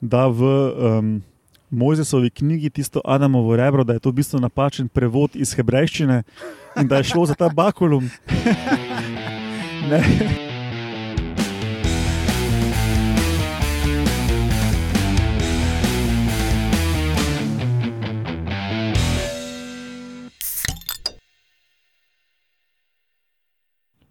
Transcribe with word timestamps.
da 0.00 0.26
v 0.26 0.42
um, 0.42 1.22
Mojzesovi 1.70 2.30
knjigi 2.30 2.70
tisto 2.70 3.00
Adamovo 3.04 3.56
rebro, 3.56 3.84
da 3.84 3.92
je 3.92 4.00
to 4.00 4.10
v 4.10 4.22
bistvu 4.22 4.40
napačen 4.40 4.88
prevod 4.88 5.36
iz 5.36 5.54
hebrejščine 5.56 6.22
in 6.80 6.88
da 6.88 7.02
je 7.02 7.10
šlo 7.12 7.26
za 7.26 7.34
ta 7.34 7.48
bakulum. 7.48 8.10
Ne. 9.86 10.02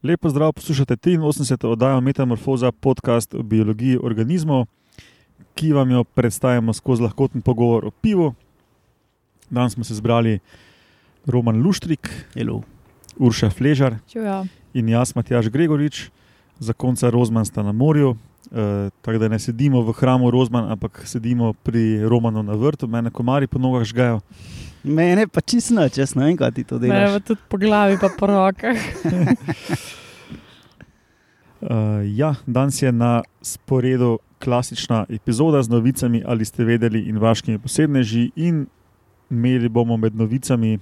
Lepo 0.05 0.29
zdrav, 0.29 0.53
poslušate 0.53 0.95
83. 0.95 1.67
oddajo 1.67 2.01
Metamorfoza, 2.01 2.71
podcast 2.71 3.33
o 3.33 3.43
biologiji 3.43 3.97
organizmov, 4.03 4.65
ki 5.55 5.73
vam 5.73 5.91
jo 5.91 6.03
predstavljamo 6.03 6.73
skozi 6.73 7.03
lahkoten 7.03 7.41
pogovor 7.41 7.85
o 7.85 7.91
pivu. 7.91 8.33
Danes 9.49 9.73
smo 9.73 9.83
se 9.83 9.95
zbrali 9.95 10.39
Roman 11.25 11.61
Luštrik, 11.61 12.09
Hello. 12.33 12.61
Urša 13.17 13.49
Fležar 13.49 13.95
Čujo. 14.09 14.45
in 14.73 14.89
jaz, 14.89 15.15
Matjaš 15.15 15.47
Gregorič, 15.47 16.09
za 16.59 16.73
konca 16.73 17.09
Rozman 17.09 17.45
sta 17.45 17.63
na 17.63 17.71
morju. 17.71 18.15
E, 18.45 18.89
tako 19.01 19.17
da 19.17 19.27
ne 19.27 19.39
sedimo 19.39 19.81
v 19.81 19.93
hramu 19.93 20.31
Rozman, 20.31 20.71
ampak 20.71 21.01
sedimo 21.05 21.53
pri 21.53 22.03
Romanu 22.03 22.43
na 22.43 22.53
vrtu, 22.53 22.87
mene 22.87 23.09
komari 23.09 23.47
po 23.47 23.59
nogah 23.59 23.83
žgajo. 23.83 24.19
Mene 24.83 25.27
pa 25.27 25.41
čisto 25.41 25.73
jaz 25.89 26.15
ne 26.15 26.25
vem, 26.25 26.37
kaj 26.37 26.51
ti 26.51 26.63
to 26.63 26.75
Ne, 26.75 26.87
delaš. 26.87 27.23
tudi 27.23 27.41
po 27.49 27.57
glavi, 27.57 27.97
pa 27.97 28.09
po 28.09 28.27
rokah. 28.27 28.77
Uh, 31.61 32.03
ja, 32.03 32.35
danes 32.45 32.81
je 32.81 32.91
na 32.91 33.23
sporedu 33.41 34.19
klasična 34.43 35.05
epizoda 35.09 35.63
z 35.63 35.69
novicami, 35.69 36.23
ali 36.25 36.45
ste 36.45 36.63
vedeli, 36.63 37.07
in 37.09 37.17
vaškimi 37.17 37.59
posebneži. 37.59 38.31
In 38.35 38.65
imeli 39.31 39.69
bomo 39.69 39.97
med 39.97 40.15
novicami 40.15 40.79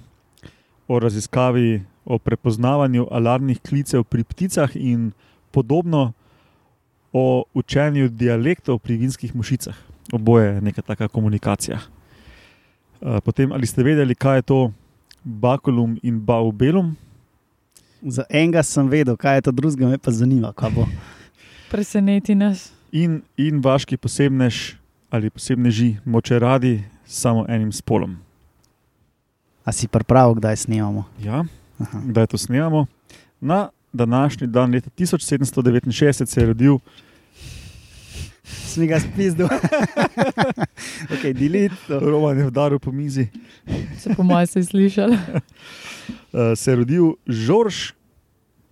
o 0.88 0.98
raziskavi 0.98 1.82
o 2.04 2.18
prepoznavanju 2.18 3.06
alarmnih 3.10 3.60
klicev 3.60 4.04
pri 4.04 4.24
pticah 4.24 4.76
in 4.76 5.12
podobno 5.50 6.12
o 7.12 7.44
učenju 7.54 8.08
dialektov 8.08 8.78
pri 8.78 8.96
vinskih 8.96 9.34
mušicah. 9.34 9.76
Oboje 10.12 10.54
je 10.54 10.60
neka 10.60 10.82
taka 10.82 11.08
komunikacija. 11.08 11.78
Uh, 13.00 13.20
potem, 13.24 13.52
ali 13.52 13.66
ste 13.66 13.82
vedeli, 13.82 14.14
kaj 14.14 14.38
je 14.38 14.42
to 14.42 14.72
bakulum 15.24 15.98
in 16.02 16.20
baubelum? 16.20 16.96
Za 18.04 18.24
enega 18.28 18.62
sem 18.62 18.88
vedel, 18.88 19.16
kaj 19.16 19.38
je 19.38 19.42
to, 19.48 19.52
drugega 19.52 19.88
me 19.88 19.98
pa 19.98 20.12
zanima, 20.12 20.52
kaj 20.52 20.70
bo. 20.70 20.86
Preseneti 21.70 22.34
nas. 22.34 22.70
in, 22.92 23.22
in 23.36 23.58
vaški 23.64 23.96
posebnež 23.96 24.76
ali 25.10 25.30
posebneži 25.30 25.96
moče 26.04 26.38
radi 26.38 26.84
samo 27.06 27.46
enim 27.48 27.72
spolom. 27.72 28.16
A 29.64 29.72
si 29.72 29.88
pripravil, 29.88 30.34
kdaj 30.34 30.56
snemamo? 30.56 31.04
Ja, 31.22 31.44
Aha. 31.78 32.00
kdaj 32.04 32.26
to 32.26 32.38
snemamo? 32.38 32.86
Na 33.40 33.68
današnji 33.92 34.46
dan, 34.46 34.74
leta 34.74 34.90
1769, 34.90 36.26
se 36.26 36.40
je 36.40 36.46
rodil 36.46 36.78
Smi 38.44 38.86
ga 38.86 39.00
spizdil. 39.00 39.46
ok, 41.14 41.22
delite. 41.32 41.74
to. 41.86 42.00
Roman, 42.00 42.38
je 42.38 42.46
vdaril 42.46 42.78
po 42.78 42.92
mizi. 42.92 43.28
Se 43.98 44.14
po 44.14 44.22
mojem 44.22 44.46
se 44.46 44.64
slišali. 44.64 45.14
Uh, 45.14 45.40
se 46.56 46.70
je 46.70 46.76
rodil 46.76 47.12
Georges 47.26 47.92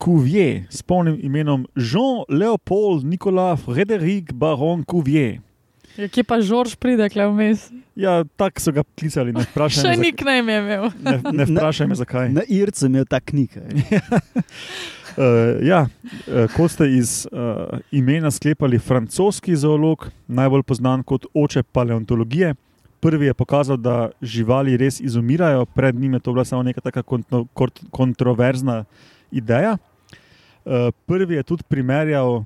Cuvier 0.02 0.64
s 0.70 0.83
polnim 0.83 1.19
imenom 1.22 1.66
Jean-Leopold 1.77 3.05
Nicolas 3.05 3.61
Frédéric 3.62 4.33
Baron 4.33 4.84
Cuvier. 4.84 5.38
Ja, 5.97 6.08
Kje 6.08 6.25
pa 6.25 6.41
Žorž 6.41 6.75
pride, 6.80 7.05
kle 7.12 7.27
vmes? 7.28 7.69
Ja, 7.94 8.22
tako 8.41 8.62
so 8.64 8.72
ga 8.72 8.83
klicali, 8.97 9.34
ne 9.36 9.44
vprašaj 9.44 9.84
Še 9.84 9.98
nik 10.00 10.25
ne 10.25 10.38
je 10.38 10.42
imel. 10.42 10.88
ne, 11.05 11.16
ne 11.36 11.47
vprašaj 11.50 11.88
me 11.91 11.98
zakaj. 12.00 12.33
Na 12.33 12.44
Ircu 12.48 12.86
je 12.86 12.88
imel 12.88 13.05
ta 13.05 13.20
knjiga. 13.20 13.60
Uh, 15.12 15.60
ja, 15.70 15.84
uh, 15.84 16.49
kot 16.56 16.72
ste 16.72 16.88
iz 16.97 17.26
uh, 17.28 17.76
imena 17.93 18.32
sklepali, 18.32 18.81
francoski 18.81 19.53
zoolog, 19.53 20.09
najbolj 20.32 20.64
znan 20.81 21.04
kot 21.04 21.28
oče 21.37 21.62
paleontologije. 21.62 22.56
Prvi 23.02 23.26
je 23.26 23.34
pokazal, 23.34 23.76
da 23.76 24.12
živali 24.22 24.76
res 24.78 25.00
izumirajo, 25.02 25.66
pred 25.66 25.94
njim 25.94 26.14
je 26.14 26.20
to 26.20 26.32
bila 26.32 26.44
samo 26.44 26.62
neka 26.62 26.80
taka 26.80 27.02
kontro, 27.02 27.46
kontroverzna 27.90 28.84
ideja. 29.30 29.76
Uh, 30.64 30.94
prvi 31.06 31.34
je 31.34 31.42
tudi 31.42 31.66
primerjal 31.68 32.44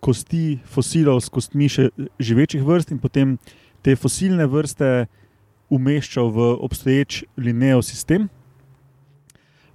kosti 0.00 0.58
fosilov 0.70 1.18
s 1.20 1.28
kostmi 1.32 1.66
še 1.68 1.88
živečih 2.22 2.62
vrst 2.62 2.92
in 2.94 3.00
potem 3.02 3.34
te 3.82 3.96
fosilne 3.98 4.46
vrste 4.46 5.08
umeščal 5.72 6.30
v 6.30 6.50
obstoječ 6.62 7.24
linejev 7.34 7.82
sistem. 7.82 8.28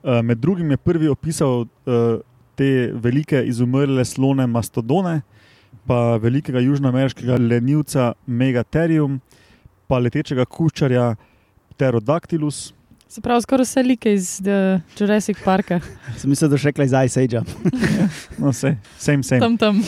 Uh, 0.01 0.21
med 0.23 0.39
drugim 0.39 0.71
je 0.71 0.77
prvi 0.79 1.11
opisal 1.11 1.65
uh, 1.65 2.21
te 2.55 2.91
velike 2.93 3.43
izumrle 3.47 4.05
slone 4.05 4.47
mastodone, 4.47 5.21
pa 5.87 6.15
velikega 6.21 6.63
južnoameriškega 6.63 7.35
lenivca 7.41 8.13
Megatherium, 8.25 9.19
pa 9.91 9.99
letečega 9.99 10.45
kuščarja 10.47 11.11
Pterodactylus. 11.75 12.69
Se 13.11 13.19
pravi, 13.19 13.43
skoraj 13.43 13.67
vse 13.67 13.81
like 13.83 14.13
iz 14.15 14.37
The 14.39 14.79
Jurassic 14.95 15.41
Parka. 15.43 15.81
Sem 16.19 16.31
mislil, 16.31 16.53
da 16.53 16.59
še 16.61 16.71
kaj 16.71 16.87
za 16.93 17.03
Ice 17.07 17.25
Age. 17.25 17.41
No, 18.41 18.53
vse, 18.53 18.77
same, 18.95 19.25
same. 19.27 19.41
Tam, 19.43 19.57
tam. 19.59 19.81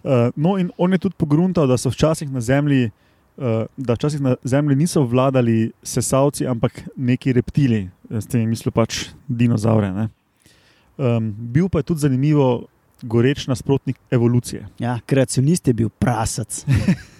Uh, 0.00 0.30
no, 0.34 0.56
in 0.58 0.72
on 0.80 0.96
je 0.96 1.02
tudi 1.04 1.18
pogruntal, 1.20 1.68
da 1.68 1.76
so 1.78 1.92
včasih 1.92 2.32
na 2.32 2.40
Zemlji. 2.40 2.88
Uh, 3.40 3.68
da 3.76 3.94
včasih 3.96 4.20
na 4.24 4.34
Zemlji 4.48 4.78
niso 4.80 5.04
vladali 5.08 5.70
sesalci, 5.86 6.48
ampak 6.48 6.82
neki 6.96 7.32
reptili, 7.36 7.84
s 8.10 8.28
tem 8.28 8.48
mislim 8.48 8.74
pač 8.74 9.10
dinozaure. 9.28 9.92
ne. 9.96 10.08
Um, 11.00 11.30
bil 11.32 11.70
pa 11.72 11.80
je 11.80 11.88
tudi 11.92 12.04
zanimivo 12.04 12.66
goreč 13.02 13.46
nasprotnik 13.48 13.96
evolucije. 14.12 14.66
Ja, 14.80 14.98
kreacionist 15.06 15.68
je 15.68 15.76
bil 15.76 15.88
prasac. 15.88 16.64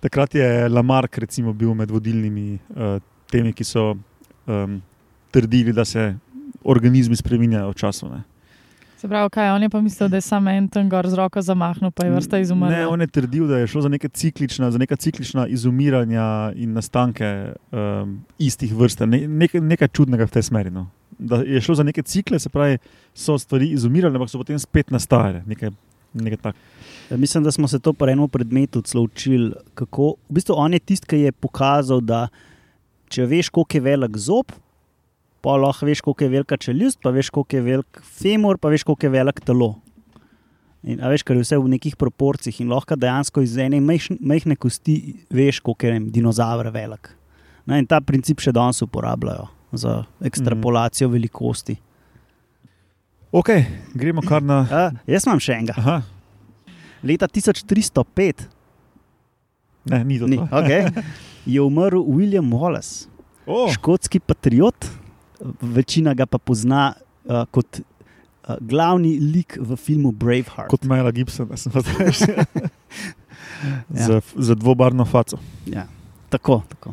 Takrat 0.00 0.34
je 0.34 0.68
Lamarck 0.68 1.18
recimo, 1.18 1.52
bil 1.52 1.74
med 1.74 1.90
vodilnimi 1.90 2.58
uh, 2.72 2.98
temi, 3.30 3.52
ki 3.52 3.64
so 3.64 3.94
um, 4.46 4.80
trdili, 5.30 5.72
da 5.72 5.84
se 5.84 6.14
organizmi 6.64 7.16
spremenjajo 7.16 7.70
v 7.70 7.74
času. 7.74 8.08
Ne. 8.08 8.22
Se 9.00 9.08
pravi, 9.08 9.30
kaj 9.32 9.50
on 9.54 9.62
je 9.62 9.68
pa 9.72 9.80
mislil, 9.80 10.08
da 10.12 10.16
je 10.16 10.24
samo 10.26 10.50
en 10.50 10.66
tam 10.68 10.88
gor 10.88 11.08
z 11.08 11.16
roko 11.16 11.40
zamahnil, 11.42 11.90
pa 11.90 12.04
je 12.04 12.10
vrsta 12.12 12.36
Ne, 12.36 12.42
izumrla. 12.42 12.88
on 12.88 13.00
je 13.00 13.06
trdil, 13.06 13.46
da 13.48 13.58
je 13.58 13.66
šlo 13.66 13.82
za 13.82 13.88
neke 13.88 14.08
ciklična, 14.08 14.70
za 14.70 14.78
neka 14.78 14.96
ciklična 14.96 15.46
izumiranja 15.46 16.52
in 16.56 16.72
nastanke 16.72 17.52
um, 17.72 18.24
istih 18.38 18.74
vrst. 18.74 19.00
Ne, 19.00 19.28
nekaj, 19.28 19.60
nekaj 19.60 19.88
čudnega 19.88 20.26
v 20.26 20.30
tej 20.30 20.42
smeri. 20.42 20.70
No. 20.70 20.90
Da 21.18 21.40
je 21.40 21.60
šlo 21.60 21.74
za 21.74 21.82
neke 21.82 22.02
cikle, 22.02 22.38
se 22.38 22.48
pravi, 22.48 22.78
so 23.14 23.38
stvari 23.38 23.70
izumirale, 23.72 24.16
ampak 24.16 24.28
so 24.28 24.38
potem 24.38 24.58
spet 24.58 24.90
nastajale. 24.90 25.42
Nekaj, 25.46 25.70
nekaj 26.12 26.38
tak. 26.42 26.56
Ja, 27.10 27.16
Mislim, 27.16 27.44
da 27.44 27.52
smo 27.52 27.68
se 27.68 27.78
to 27.78 27.92
po 27.92 28.06
enem 28.08 28.28
predmetu 28.28 28.82
celo 28.82 29.04
učili. 29.04 29.52
Kako, 29.74 30.14
v 30.28 30.34
bistvu 30.34 30.54
on 30.56 30.72
je 30.72 30.78
tisti, 30.78 31.06
ki 31.06 31.16
je 31.16 31.32
pokazal, 31.32 32.00
da 32.00 32.28
če 33.10 33.26
veš, 33.26 33.50
koliko 33.50 33.76
je 33.76 33.82
velik 33.82 34.16
zob, 34.16 34.52
pa 35.42 35.56
lahko 35.58 35.88
veš, 35.88 36.00
koliko 36.06 36.24
je 36.24 36.30
velika 36.30 36.56
čeljust, 36.56 37.00
pa 37.02 37.10
veš, 37.10 37.30
koliko 37.34 37.56
je 37.56 37.62
velik 37.62 38.02
femur, 38.02 38.58
pa 38.58 38.70
veš, 38.70 38.84
koliko 38.86 39.06
je 39.06 39.10
velik 39.10 39.40
telo. 39.42 39.74
In, 40.82 41.00
a 41.02 41.10
veš, 41.12 41.24
kar 41.26 41.36
je 41.36 41.42
vse 41.42 41.58
v 41.58 41.72
nekih 41.74 41.96
proporcijah 42.00 42.60
in 42.62 42.70
lahko 42.72 42.96
dejansko 42.96 43.42
iz 43.44 43.56
ene 43.58 43.80
majhne, 43.82 44.56
kosti 44.56 44.94
veš, 45.34 45.60
koliko 45.60 45.86
je 45.86 45.92
ne 45.92 45.98
vem, 45.98 46.06
dinozaver 46.14 46.70
velik. 46.72 47.10
No, 47.66 47.76
in 47.76 47.90
ta 47.90 48.00
princip 48.00 48.40
še 48.40 48.54
danes 48.54 48.80
uporabljajo 48.86 49.50
za 49.76 50.04
ekstrapolacijo 50.24 51.08
mm. 51.08 51.12
velikosti. 51.12 51.76
Ok, 53.30 53.50
gremo 53.94 54.22
kar 54.26 54.42
na. 54.42 54.62
A, 54.70 54.86
jaz 55.10 55.26
imam 55.26 55.42
še 55.42 55.58
enega. 55.58 55.76
Aha, 55.78 56.00
Leta 57.02 57.26
1305 57.28 58.46
ne, 59.84 60.04
ni 60.04 60.18
to. 60.18 60.26
ni, 60.26 60.36
okay, 60.38 60.90
je 61.52 61.60
umrl 61.60 62.02
William 62.04 62.50
Wallace. 62.52 63.06
Oh, 63.46 63.70
škotski 63.72 64.20
patriot, 64.20 64.86
večina 65.60 66.14
ga 66.14 66.26
pa 66.26 66.38
pozna 66.38 66.92
uh, 67.24 67.44
kot 67.50 67.80
uh, 67.80 68.54
glavni 68.60 69.16
lik 69.20 69.56
v 69.60 69.76
filmu 69.76 70.12
Braveheart. 70.12 70.68
kot 70.70 70.84
Mela 70.84 71.10
Gibson, 71.10 71.48
da 71.48 71.56
sem 71.60 71.72
zdaj. 71.72 72.44
Ja. 73.90 74.06
za, 74.06 74.20
za 74.36 74.54
dvobarno 74.54 75.04
faco. 75.04 75.38
Ja, 75.66 75.86
tako, 76.28 76.62
tako. 76.68 76.92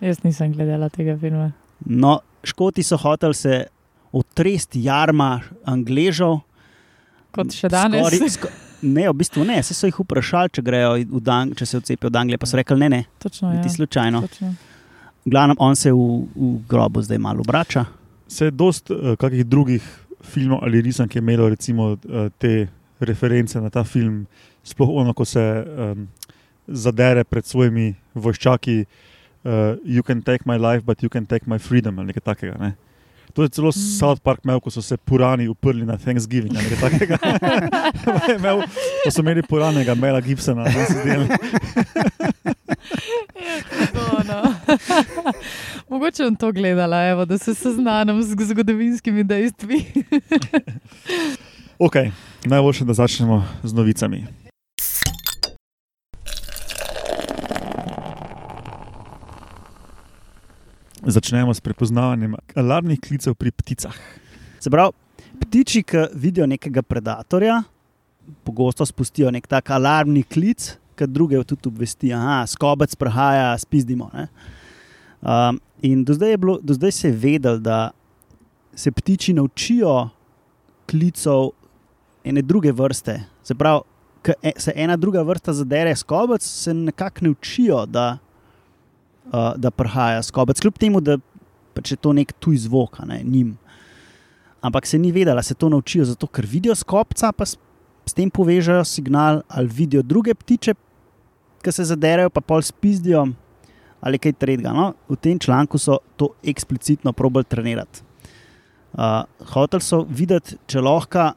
Jaz 0.00 0.22
nisem 0.24 0.52
gledala 0.52 0.88
tega 0.88 1.18
filma. 1.18 1.50
No, 1.84 2.20
Škoti 2.46 2.82
so 2.82 2.96
hoteli 2.96 3.34
se 3.34 3.64
otresti 4.12 4.84
jarma 4.84 5.40
Angležov. 5.66 6.40
Kot 7.34 7.50
še 7.52 7.68
danes. 7.68 8.06
Skoraj- 8.06 8.30
sko 8.30 8.48
ne, 8.82 9.08
v 9.08 9.14
bistvu 9.16 9.44
ne. 9.44 9.58
Vse 9.62 9.74
so 9.74 9.88
jih 9.88 9.98
vprašali, 10.00 10.52
če, 10.52 10.64
grejo 10.64 10.94
v 10.96 11.20
Dan 11.24 11.52
če 11.56 11.66
se 11.66 11.80
odcepijo 11.80 12.10
od 12.10 12.16
Anglije, 12.16 12.38
pa 12.38 12.48
so 12.48 12.58
rekli: 12.58 12.78
ne, 12.84 12.88
ne, 12.92 13.02
Točno, 13.22 13.52
niti 13.54 13.70
ja. 13.70 13.74
slučajno. 13.76 14.22
Točno. 14.28 14.54
V 15.26 15.30
glavnem, 15.34 15.56
on 15.58 15.76
se 15.76 15.92
v, 15.92 16.26
v 16.34 16.50
grobu 16.68 17.02
zdaj 17.02 17.18
malo 17.18 17.46
vrača. 17.46 17.86
Se 18.28 18.50
je 18.50 18.54
dost 18.54 18.90
uh, 18.90 19.14
kakih 19.18 19.46
drugih 19.46 19.84
filmov 20.26 20.64
ali 20.66 20.82
risank 20.82 21.14
je 21.14 21.22
imelo 21.22 21.48
recimo 21.48 21.92
uh, 21.92 21.98
te 22.38 22.66
reference 23.00 23.60
na 23.60 23.70
ta 23.70 23.84
film, 23.84 24.26
sploh 24.64 24.90
ono, 25.02 25.12
ko 25.14 25.24
se 25.24 25.42
um, 25.42 26.08
zadere 26.66 27.24
pred 27.24 27.44
svojimi 27.44 27.94
vojščaki, 28.14 28.84
uh, 29.44 29.76
you 29.84 30.02
can 30.02 30.22
take 30.22 30.46
my 30.46 30.56
life, 30.56 30.84
but 30.86 31.02
you 31.02 31.08
can 31.08 31.26
take 31.26 31.46
my 31.46 31.58
freedom 31.58 31.98
ali 31.98 32.12
nekaj 32.12 32.24
takega. 32.32 32.56
Ne? 32.58 32.74
To 33.36 33.42
je 33.44 33.48
celo 33.52 33.68
mm. 33.68 33.72
South 34.00 34.20
Park 34.24 34.40
imel, 34.44 34.60
ko 34.64 34.70
so 34.72 34.80
se 34.82 34.96
purani 34.96 35.44
uprli 35.48 35.84
na 35.86 35.98
Thanksgiving. 36.00 36.56
imel, 38.38 38.62
ko 39.04 39.10
so 39.12 39.20
imeli 39.20 39.42
puranega 39.44 39.94
Mela 39.94 40.20
Gibsona. 40.24 40.64
ne, 40.64 40.86
se 40.86 40.92
zdeli. 41.04 41.28
Ja. 41.28 41.36
Mogoče 45.88 46.24
bom 46.24 46.36
to 46.36 46.52
gledala, 46.52 47.08
evo, 47.08 47.24
da 47.24 47.38
se 47.38 47.54
seznanim 47.54 48.22
z 48.22 48.46
zgodovinskimi 48.46 49.24
dejstvi. 49.24 49.84
Ok, 51.78 51.92
najboljše, 52.44 52.84
da 52.84 52.94
začnemo 52.94 53.44
z 53.62 53.72
novicami. 53.72 54.24
Začnemo 61.06 61.54
s 61.54 61.62
prepoznavanjem 61.62 62.34
alarmnih 62.58 62.98
klicev 63.00 63.34
pri 63.38 63.52
pticah. 63.54 63.94
Se 64.58 64.70
pravi, 64.70 64.90
ptiči, 65.38 65.84
ki 65.86 66.08
vidijo 66.18 66.46
nekega 66.50 66.82
predatorja, 66.82 67.60
pogosto 68.42 68.86
spustijo 68.86 69.30
nek 69.30 69.46
tak 69.46 69.70
alarmni 69.70 70.24
klic, 70.26 70.72
ki 70.98 71.06
druge 71.06 71.38
tudi 71.44 71.70
obvesti, 71.70 72.10
da 72.10 72.42
skobec 72.46 72.94
prahaja, 72.98 73.54
spizdimo. 73.58 74.10
ne. 74.14 74.26
Um, 75.22 75.60
in 75.82 76.04
do 76.04 76.14
zdaj, 76.14 76.36
bilo, 76.36 76.58
do 76.62 76.74
zdaj 76.74 76.92
se 76.92 77.08
je 77.08 77.14
vedel, 77.14 77.58
da 77.58 77.90
se 78.74 78.90
ptiči 78.90 79.32
naučijo 79.32 80.08
klicev 80.90 81.50
ene 82.24 82.42
druge 82.42 82.72
vrste. 82.72 83.20
Se 83.42 83.54
pravi, 83.54 83.80
ko 84.26 84.32
e- 84.42 84.58
se 84.58 84.72
ena 84.74 84.96
druga 84.96 85.22
vrsta 85.22 85.52
zadere 85.52 85.96
skobec, 85.96 86.42
se 86.42 86.74
nekako 86.74 87.24
ne 87.24 87.30
učijo, 87.30 87.86
da, 87.86 88.18
uh, 89.32 89.54
da 89.56 89.70
prahaja 89.70 90.22
skobec, 90.22 90.60
kljub 90.60 90.78
temu, 90.78 91.00
da 91.00 91.18
pač 91.76 91.92
je 91.92 92.00
to 92.00 92.12
nek 92.16 92.32
tuj 92.40 92.64
zvok, 92.66 93.02
ne 93.08 93.20
njim. 93.24 93.56
Ampak 94.64 94.86
se 94.86 94.98
ni 94.98 95.12
vedela, 95.12 95.42
se 95.42 95.54
to 95.54 95.68
naučijo 95.68 96.04
zato, 96.04 96.26
ker 96.26 96.46
vidijo 96.48 96.74
skopca, 96.74 97.32
pa 97.32 97.46
s, 97.46 97.58
s 98.06 98.16
tem 98.16 98.30
povežejo 98.30 98.84
signal, 98.84 99.42
ali 99.48 99.68
vidijo 99.68 100.02
druge 100.02 100.34
ptiče, 100.34 100.74
ki 101.62 101.72
se 101.72 101.84
zaderejo, 101.84 102.30
pa 102.30 102.40
pol 102.40 102.62
spizdijo, 102.62 103.26
ali 104.00 104.18
kaj 104.18 104.36
tretjega. 104.40 104.72
No? 104.74 104.92
V 105.08 105.18
tem 105.20 105.38
članku 105.38 105.78
so 105.78 105.98
to 106.16 106.32
eksplicitno 106.44 107.12
probali 107.12 107.44
trenirati. 107.44 108.02
Uh, 108.96 109.26
Hoteli 109.52 109.84
so 109.84 110.04
videti, 110.08 110.56
če, 110.66 110.80
lahko, 110.80 111.28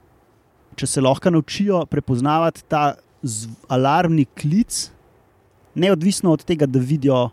če 0.79 0.87
se 0.87 1.01
lahko 1.03 1.33
naučijo 1.33 1.83
prepoznavati 1.91 2.63
ta 2.71 2.93
alarmni 3.67 4.23
klic, 4.39 4.87
neodvisno 5.75 6.31
od 6.31 6.45
tega, 6.47 6.65
da 6.65 6.79
vidijo 6.79 7.27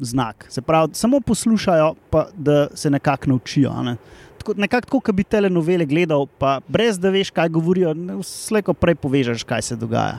znak. 0.00 0.46
Se 0.48 0.62
pravi, 0.62 0.94
samo 0.94 1.20
poslušajo, 1.20 1.94
pa 2.10 2.26
da 2.34 2.68
se 2.74 2.90
nekako 2.90 3.30
naučijo. 3.30 3.82
Ne? 3.82 3.96
Tako, 4.38 4.54
nekako 4.56 4.86
tako, 4.86 5.00
kot 5.00 5.14
bi 5.14 5.24
telenovele 5.24 5.84
gledal, 5.86 6.26
pa 6.38 6.60
brez 6.68 6.98
da 6.98 7.10
veš, 7.10 7.30
kaj 7.30 7.48
govorijo, 7.48 7.94
slejko 8.24 8.74
prej 8.74 8.94
povežeš, 8.94 9.44
kaj 9.44 9.62
se 9.62 9.76
dogaja. 9.76 10.18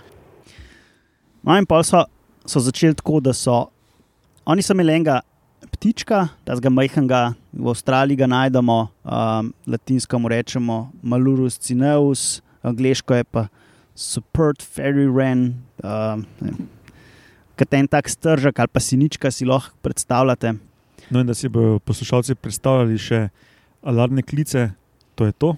No, 1.43 1.57
in 1.57 1.65
pa 1.65 1.81
so, 1.83 2.03
so 2.45 2.61
začeli 2.61 2.95
tako, 2.95 3.19
da 3.19 3.33
so 3.33 3.65
oni 4.45 4.61
so 4.61 4.73
imeli 4.73 4.93
enega 4.93 5.21
ptička, 5.73 6.27
tega 6.45 6.69
majhnega, 6.69 7.21
v 7.53 7.73
Avstraliji 7.73 8.19
ga 8.21 8.27
najdemo, 8.29 8.77
um, 9.03 9.49
latinsko 9.67 10.19
mu 10.19 10.29
rečemo 10.29 10.77
Malurus 11.01 11.57
cineus, 11.57 12.41
angliško 12.61 13.15
je 13.15 13.23
pa 13.23 13.47
Supert 13.95 14.61
Fairy 14.61 15.07
Wren. 15.09 15.53
Um, 15.83 16.25
Kot 17.61 17.75
en 17.77 17.85
tak 17.85 18.09
stržek 18.09 18.57
ali 18.57 18.73
pa 18.73 18.81
sinička 18.81 19.29
si 19.29 19.45
lahko 19.45 19.77
predstavljate. 19.85 20.55
No, 21.13 21.19
in 21.21 21.27
da 21.29 21.35
si 21.37 21.49
bodo 21.49 21.77
poslušalci 21.85 22.33
predstavljali 22.41 22.97
še 22.97 23.19
alarmne 23.85 24.23
klice, 24.25 24.71
to 25.13 25.27
je 25.29 25.35
to. 25.37 25.51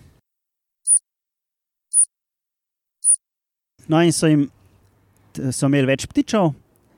No, 3.87 4.01
in 4.03 4.11
so 4.11 4.27
jim 4.27 4.49
so 5.31 5.69
imeli 5.69 5.93
več 5.93 6.03
ptičev, 6.11 6.51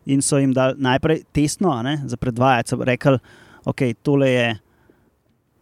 in 0.09 0.25
so 0.25 0.39
jim 0.41 0.53
dali 0.57 0.81
najprej 0.81 1.21
tesno, 1.33 1.75
ne, 1.85 1.99
za 2.09 2.17
predvajati. 2.17 2.73
So 2.73 2.81
rekli, 2.81 3.21
ok, 3.65 3.85
tole 4.01 4.31
je, 4.31 4.47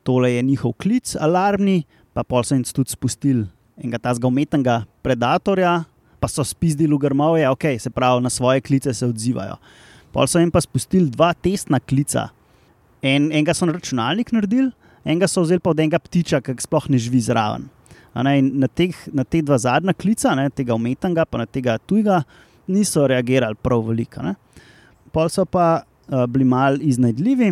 tole 0.07 0.31
je 0.37 0.47
njihov 0.47 0.77
klic, 0.79 1.17
alarmni, 1.19 1.81
pa 2.15 2.23
pol 2.23 2.47
so 2.47 2.55
jim 2.55 2.63
tudi 2.63 2.95
spustili 2.95 3.43
enega 3.75 3.99
tazga 4.07 4.29
umetnega 4.29 4.83
predatorja, 5.03 5.81
pa 6.23 6.31
so 6.31 6.43
spizdili 6.47 6.95
v 6.95 7.01
grmovje, 7.03 7.49
ok, 7.51 7.65
se 7.83 7.89
pravi, 7.91 8.23
na 8.23 8.29
svoje 8.31 8.61
klice 8.63 8.93
se 8.95 9.03
odzivajo. 9.03 9.57
Pol 10.15 10.29
so 10.31 10.39
jim 10.39 10.51
pa 10.53 10.61
spustili 10.63 11.11
dva 11.11 11.33
testna 11.35 11.81
klica. 11.83 12.29
En, 13.03 13.27
enega 13.27 13.51
so 13.51 13.67
na 13.67 13.75
računalnik 13.75 14.31
naredili, 14.31 14.69
enega 15.03 15.27
so 15.27 15.43
vzeli 15.43 15.59
pa 15.59 15.73
od 15.73 15.81
enega 15.83 15.99
ptiča, 15.99 16.39
ki 16.39 16.55
sploh 16.63 16.87
ne 16.93 17.01
živi 17.01 17.19
zraven. 17.27 17.67
Ne, 18.15 18.37
na, 18.45 18.69
teh, 18.71 18.95
na 19.11 19.25
te 19.27 19.41
dva 19.43 19.57
zadnja 19.59 19.91
klica, 19.91 20.31
ne, 20.39 20.47
tega 20.53 20.77
umetnega, 20.77 21.27
pa 21.27 21.43
na 21.43 21.49
tega 21.49 21.75
tujega, 21.81 22.21
niso 22.71 23.03
reagirali 23.09 23.59
prav 23.59 23.83
veliko. 23.89 24.23
Ne. 24.23 24.37
Pol 25.11 25.27
so 25.33 25.43
pa 25.43 25.83
uh, 25.83 26.23
bili 26.31 26.47
mal 26.47 26.79
iznajdljivi, 26.79 27.51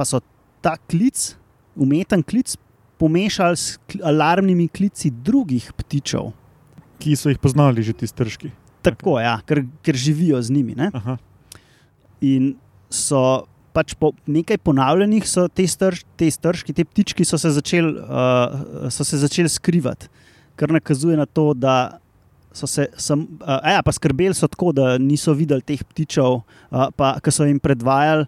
pa 0.00 0.08
so 0.08 0.24
ta 0.64 0.78
klic, 0.88 1.34
umeten 1.76 2.24
klic, 2.24 2.56
pomešali 2.96 3.56
s 3.56 3.76
alarmnimi 4.00 4.70
klici 4.72 5.12
drugih 5.12 5.74
ptičev. 5.76 6.30
Ki 7.00 7.16
so 7.16 7.32
jih 7.32 7.40
poznali 7.40 7.82
že 7.82 7.96
ti 7.96 8.06
stržki. 8.06 8.52
Tako, 8.84 9.18
ja, 9.20 9.38
ker, 9.44 9.64
ker 9.84 9.96
živijo 9.96 10.40
z 10.40 10.56
njimi. 10.56 10.76
In 12.24 12.54
so 12.88 13.44
pač 13.70 13.94
po 13.94 14.12
nekaj 14.26 14.58
ponavljanjih, 14.66 15.26
so 15.28 15.46
te, 15.48 15.66
strž, 15.68 16.02
te 16.18 16.30
stržki, 16.32 16.74
te 16.74 16.84
ptički, 16.86 17.26
so 17.26 17.38
se 17.38 17.52
začeli 17.54 17.92
uh, 18.02 18.90
so 18.90 19.06
se 19.06 19.20
začeli 19.20 19.48
skrivati, 19.52 20.10
kar 20.58 20.72
nakazuje 20.74 21.18
na 21.18 21.26
to, 21.26 21.52
da 21.54 22.00
so 22.52 22.66
se 22.66 22.88
sam, 22.98 23.26
uh, 23.38 23.60
ja, 23.62 23.82
pa 23.86 23.94
skrbeli 23.94 24.34
so 24.34 24.48
tako, 24.50 24.74
da 24.74 24.96
niso 24.98 25.34
videli 25.38 25.62
teh 25.62 25.82
ptičev, 25.86 26.40
uh, 26.42 26.88
pa 26.96 27.14
ki 27.22 27.34
so 27.34 27.46
jim 27.46 27.60
predvajali. 27.62 28.26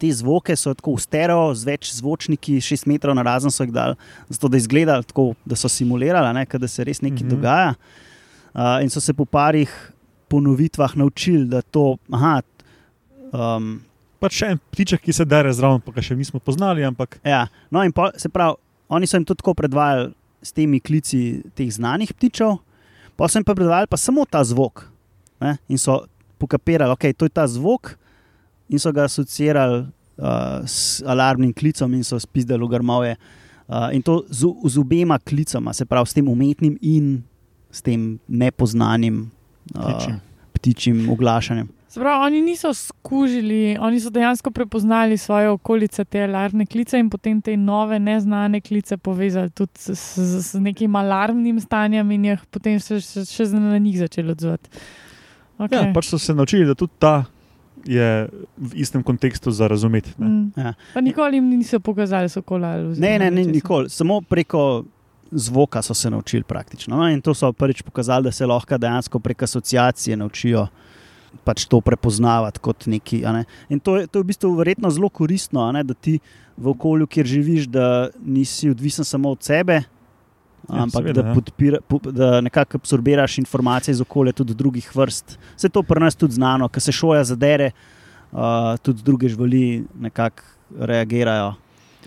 Te 0.00 0.08
zvoke 0.16 0.56
so 0.56 0.72
tako 0.74 0.94
v 0.96 1.02
stereo, 1.04 1.50
z 1.52 1.68
več 1.68 1.90
zvočniki, 1.92 2.56
šest 2.64 2.88
metrov 2.88 3.14
na 3.18 3.24
razen 3.26 3.52
so 3.52 3.66
jih 3.66 3.74
dali, 3.74 3.98
zato 4.32 4.48
da 4.48 4.56
izgleda 4.56 4.96
tako, 5.04 5.34
da 5.44 5.58
so 5.60 5.68
simulirali, 5.68 6.32
ne, 6.36 6.46
da 6.48 6.68
se 6.68 6.84
res 6.84 7.02
nekaj 7.04 7.18
mm. 7.18 7.26
-hmm. 7.26 7.36
dogaja. 7.36 7.74
Uh, 8.54 8.82
in 8.82 8.90
so 8.90 9.00
se 9.00 9.12
po 9.14 9.24
parih 9.24 9.70
ponovitvah 10.28 10.96
naučili, 10.96 11.44
da 11.44 11.62
to, 11.62 11.96
aha, 12.10 12.40
um, 13.32 13.80
Pač 14.20 14.36
še 14.36 14.50
en 14.52 14.58
ptiček, 14.72 15.00
ki 15.00 15.14
se 15.16 15.24
dere 15.24 15.52
zraven, 15.56 15.80
pa 15.80 15.94
ga 15.96 16.02
še 16.04 16.14
nismo 16.16 16.42
poznali, 16.44 16.84
ampak 16.84 17.16
Ja, 17.24 17.46
no, 17.72 17.80
in 17.80 17.92
pol, 17.92 18.12
se 18.20 18.28
pravi, 18.28 18.58
oni 18.92 19.08
so 19.08 19.16
jim 19.16 19.24
to 19.24 19.36
tako 19.38 19.54
predvajali 19.56 20.10
s 20.44 20.52
temi 20.52 20.80
klici 20.80 21.40
teh 21.56 21.70
znanih 21.72 22.12
ptičev, 22.12 22.58
pa 23.16 23.28
so 23.28 23.40
jim 23.40 23.46
pa 23.48 23.56
predvajali 23.56 23.88
pa 23.88 23.96
samo 23.96 24.26
ta 24.28 24.44
zvok. 24.44 24.84
Ne? 25.40 25.56
In 25.72 25.80
so 25.80 26.02
pokapirali, 26.36 26.92
da 26.92 26.98
okay, 26.98 27.16
to 27.16 27.24
je 27.24 27.32
ta 27.32 27.46
zvok, 27.48 27.94
in 28.70 28.78
so 28.78 28.92
ga 28.94 29.04
asociirali 29.08 29.82
uh, 29.82 30.62
s 30.66 31.02
alarmnim 31.06 31.52
klicom 31.52 31.94
in 31.94 32.04
so 32.06 32.18
spizdali 32.20 32.64
v 32.64 32.70
grmovje. 32.76 33.16
Uh, 33.70 33.90
in 33.94 34.02
to 34.02 34.24
z, 34.28 34.46
z 34.64 34.78
obema 34.78 35.18
klicama, 35.18 35.72
se 35.72 35.84
pravi, 35.86 36.10
s 36.10 36.14
tem 36.14 36.28
umetnim 36.28 36.78
in 36.82 37.20
s 37.70 37.82
tem 37.82 38.18
nepoznanim 38.26 39.30
uh, 39.74 39.82
Ptičjim. 39.82 40.16
ptičjim 40.52 41.10
oglašanjem. 41.10 41.68
Sprav, 41.90 42.22
oni 42.22 42.40
niso 42.42 42.70
skužili, 42.74 43.76
oni 43.80 44.00
so 44.00 44.10
dejansko 44.10 44.50
prepoznali 44.50 45.16
svoje 45.18 45.48
okolice, 45.50 46.04
te 46.04 46.22
alarmne 46.22 46.66
klice 46.66 46.98
in 46.98 47.08
potem 47.10 47.40
te 47.42 47.56
nove, 47.56 47.98
neznane 47.98 48.60
klice 48.60 48.96
povezali 48.96 49.50
tudi 49.50 49.72
s, 49.74 49.98
s, 49.98 50.18
s 50.50 50.54
nekim 50.54 50.96
alarmnim 50.96 51.58
stanjem 51.60 52.10
in 52.10 52.28
jih 52.30 52.44
potem 52.50 52.78
še, 52.78 53.00
še, 53.02 53.24
še 53.26 53.48
na 53.56 53.78
njih 53.78 53.98
začeli 54.04 54.30
odzvati. 54.30 54.70
Okay. 55.58 55.74
ja, 55.74 55.90
pač 55.94 56.12
so 56.12 56.18
se 56.18 56.34
naučili, 56.34 56.66
da 56.66 56.78
tudi 56.78 56.94
ta 56.98 57.24
je 57.84 58.28
v 58.56 58.74
istem 58.74 59.02
kontekstu 59.02 59.50
za 59.50 59.66
razumeti. 59.66 60.10
ne. 60.18 60.28
Mm. 60.28 60.52
Ja. 60.56 60.74
Pa 60.94 61.00
nikoli 61.00 61.36
jim 61.36 61.48
niso 61.48 61.80
pokazali 61.80 62.28
sokola. 62.28 62.76
Ne, 62.76 63.18
ne, 63.18 63.30
ne 63.30 63.44
nikoli. 63.44 63.90
Samo 63.90 64.20
preko 64.20 64.84
zvoka 65.30 65.82
so 65.82 65.94
se 65.94 66.10
naučili 66.10 66.42
praktično. 66.42 66.96
No? 66.96 67.08
In 67.08 67.20
to 67.20 67.34
so 67.34 67.52
prvič 67.52 67.82
pokazali, 67.82 68.24
da 68.24 68.32
se 68.32 68.46
lahko 68.46 68.78
dejansko 68.78 69.18
prek 69.18 69.42
asociacije 69.42 70.16
naučijo 70.16 70.66
pač 71.44 71.64
to 71.70 71.80
prepoznavati 71.80 72.58
kot 72.58 72.86
neki. 72.86 73.24
a 73.26 73.32
Ne? 73.32 73.44
In 73.68 73.80
to 73.80 73.96
je, 73.96 74.06
to 74.06 74.18
je 74.18 74.22
v 74.22 74.26
bistvu 74.26 74.54
verjetno 74.54 74.90
zelo 74.90 75.08
koristno, 75.08 75.62
a 75.62 75.72
ne? 75.72 75.84
da 75.84 75.94
ti 75.94 76.18
v 76.56 76.68
okolju, 76.68 77.06
kjer 77.06 77.26
živiš, 77.26 77.68
da 77.70 78.10
nisi 78.18 78.70
odvisen 78.70 79.04
samo 79.04 79.30
od 79.30 79.42
sebe. 79.42 79.82
Ja, 80.68 80.82
Ampak 80.84 81.02
seveda, 81.02 81.22
da, 81.22 81.28
ja. 81.28 81.34
podpira, 81.34 81.78
da 82.12 82.40
nekako 82.40 82.78
absorbiraš 82.78 83.38
informacije 83.38 83.92
iz 83.92 84.00
okolja, 84.00 84.32
tudi 84.32 84.54
drugih 84.54 84.90
vrst. 84.96 85.38
Vse 85.56 85.68
to 85.68 85.82
pri 85.82 86.00
nas 86.04 86.16
tudi 86.16 86.36
znano, 86.36 86.68
ker 86.68 86.82
se 86.82 86.92
šoja 86.92 87.24
zadere, 87.24 87.72
uh, 88.32 88.76
tudi 88.82 89.02
druge 89.02 89.28
živali 89.28 89.84
nekako 90.00 90.42
reagirajo. 90.78 91.54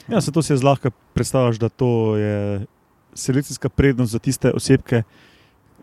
Ja, 0.08 0.22
se 0.22 0.32
to 0.32 0.42
si 0.42 0.58
zlahka 0.58 0.92
predstavljaš, 1.14 1.60
da 1.60 1.70
to 1.70 2.18
je 2.18 2.66
selekcijska 3.14 3.70
prednost 3.70 4.12
za 4.12 4.20
tiste 4.20 4.52
osebke, 4.52 5.04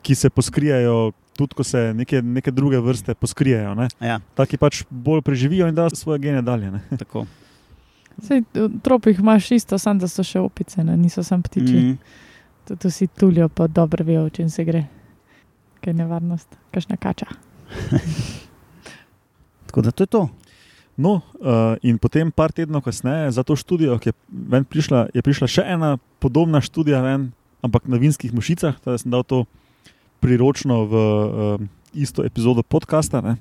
ki 0.02 0.14
se 0.14 0.30
poskrijajo 0.30 1.12
tudi 1.40 1.54
ko 1.54 1.64
se 1.64 1.94
neke, 1.94 2.22
neke 2.22 2.50
druge 2.50 2.78
vrste 2.78 3.14
poskrijejo. 3.14 3.74
Ne? 3.74 3.88
Ja, 4.00 4.20
Taki 4.34 4.58
pač 4.60 4.82
bolj 4.90 5.22
preživijo 5.24 5.68
in 5.68 5.74
dajo 5.74 5.94
svoje 5.96 6.18
gene 6.18 6.42
dalje. 6.42 6.70
Ne? 6.70 6.82
tako. 7.02 7.26
Sej, 8.20 8.42
v 8.54 8.68
tropih 8.84 9.18
imaš 9.18 9.50
isto, 9.56 9.78
samo 9.78 10.02
da 10.02 10.08
so 10.08 10.24
še 10.26 10.42
opice, 10.44 10.84
ne? 10.84 10.96
niso 11.00 11.24
samo 11.24 11.46
ptiči. 11.48 11.76
Mm. 11.76 11.94
Mm. 11.94 12.28
Tudi 12.68 12.88
vsi 12.88 13.06
tulijo, 13.06 13.48
pa 13.48 13.66
dobro 13.66 14.04
vejo, 14.04 14.26
o 14.26 14.30
čem 14.30 14.50
se 14.50 14.64
gre. 14.64 14.84
Kaj 15.80 15.90
je 15.90 15.94
nevarnost, 15.94 16.48
kakšna 16.70 16.96
kača. 16.96 17.26
Tako 19.66 19.82
da 19.82 19.90
to 19.90 20.02
je 20.02 20.06
to. 20.06 20.28
No, 20.96 21.22
uh, 21.40 21.80
in 21.82 21.96
potem, 21.96 22.28
par 22.28 22.52
tednov 22.52 22.82
kasneje, 22.84 23.30
za 23.32 23.42
to 23.42 23.56
študijo, 23.56 23.96
ki 23.98 24.12
je, 24.12 24.14
prišla, 24.68 25.08
je 25.14 25.22
prišla 25.24 25.46
še 25.48 25.64
ena 25.64 25.94
podobna 26.20 26.60
študija, 26.60 27.00
ven, 27.00 27.30
ampak 27.64 27.88
na 27.88 27.96
vinskih 27.96 28.34
mušicah. 28.36 28.76
Teda 28.84 28.98
sem 29.00 29.08
dal 29.08 29.24
to 29.24 29.46
priročno 30.20 30.84
v 30.84 30.94
uh, 31.00 31.62
isto 31.96 32.26
epizodo 32.26 32.60
podcasta. 32.60 33.24
Ne. 33.24 33.38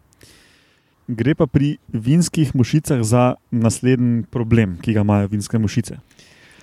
Gre 1.09 1.35
pa 1.35 1.49
pri 1.49 1.81
vinskih 1.89 2.55
mušicah 2.55 3.03
za 3.03 3.35
naslednji 3.51 4.29
problem, 4.31 4.77
ki 4.79 4.95
ga 4.95 5.03
imajo 5.03 5.33
vinske 5.33 5.59
mušice. 5.59 5.99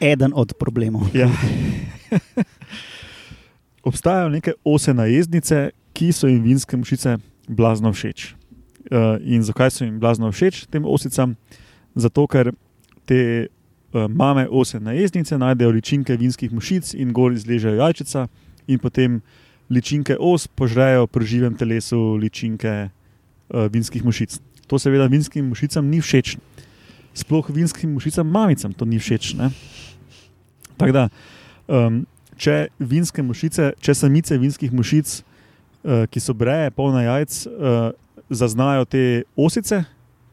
Eden 0.01 0.33
od 0.33 0.57
problemov. 0.57 1.11
Ja. 1.13 1.29
Obstajajo 3.89 4.29
neke 4.29 4.57
ose 4.65 4.95
najezdnice, 4.95 5.71
ki 5.97 6.13
so 6.13 6.29
jim 6.29 6.43
vinske 6.45 6.77
mušice 6.77 7.17
blazno 7.49 7.93
všeč. 7.93 8.33
Uh, 8.87 9.17
in 9.23 9.43
zakaj 9.43 9.71
so 9.71 9.85
jim 9.85 9.99
blazno 10.01 10.31
všeč 10.33 10.67
tem 10.71 10.85
osicam? 10.85 11.35
Zato, 11.95 12.27
ker 12.27 12.53
te 13.07 13.21
uh, 13.47 14.07
mame 14.11 14.47
ose 14.51 14.81
najezdnice 14.81 15.39
najdejo 15.39 15.71
ličinke 15.79 16.17
vinskih 16.17 16.53
mušic 16.53 16.95
in 16.95 17.15
gor 17.17 17.33
izležejo 17.33 17.81
jajčica, 17.81 18.27
in 18.67 18.79
potem 18.79 19.21
ličinke 19.71 20.17
os 20.19 20.47
požrejo 20.47 21.07
pri 21.07 21.27
živem 21.27 21.55
telesu 21.59 22.19
ličinke 22.19 22.91
uh, 22.91 23.67
vinskih 23.71 24.05
mušic. 24.05 24.39
To 24.67 24.79
seveda 24.79 25.07
vinskim 25.07 25.47
mušicam 25.47 25.87
ni 25.87 26.03
všeč. 26.03 26.37
Sploh 27.15 27.51
vinskim 27.51 27.95
mušicam, 27.95 28.27
mamicam 28.27 28.75
to 28.75 28.85
ni 28.85 28.99
všeč. 28.99 29.35
Ne? 29.39 29.51
Tako 30.77 30.93
da, 30.93 31.09
um, 31.69 32.05
če 32.37 32.69
vinske 32.79 33.23
mušice, 33.23 33.73
če 33.79 33.95
samice 33.95 34.39
vinskih 34.39 34.73
mušic, 34.73 35.23
uh, 35.83 36.05
ki 36.07 36.21
so 36.21 36.35
breje, 36.35 36.71
polna 36.71 37.03
jajc, 37.03 37.47
uh, 37.47 37.91
zaznajo 38.29 38.85
te 38.85 39.03
osice, 39.37 39.85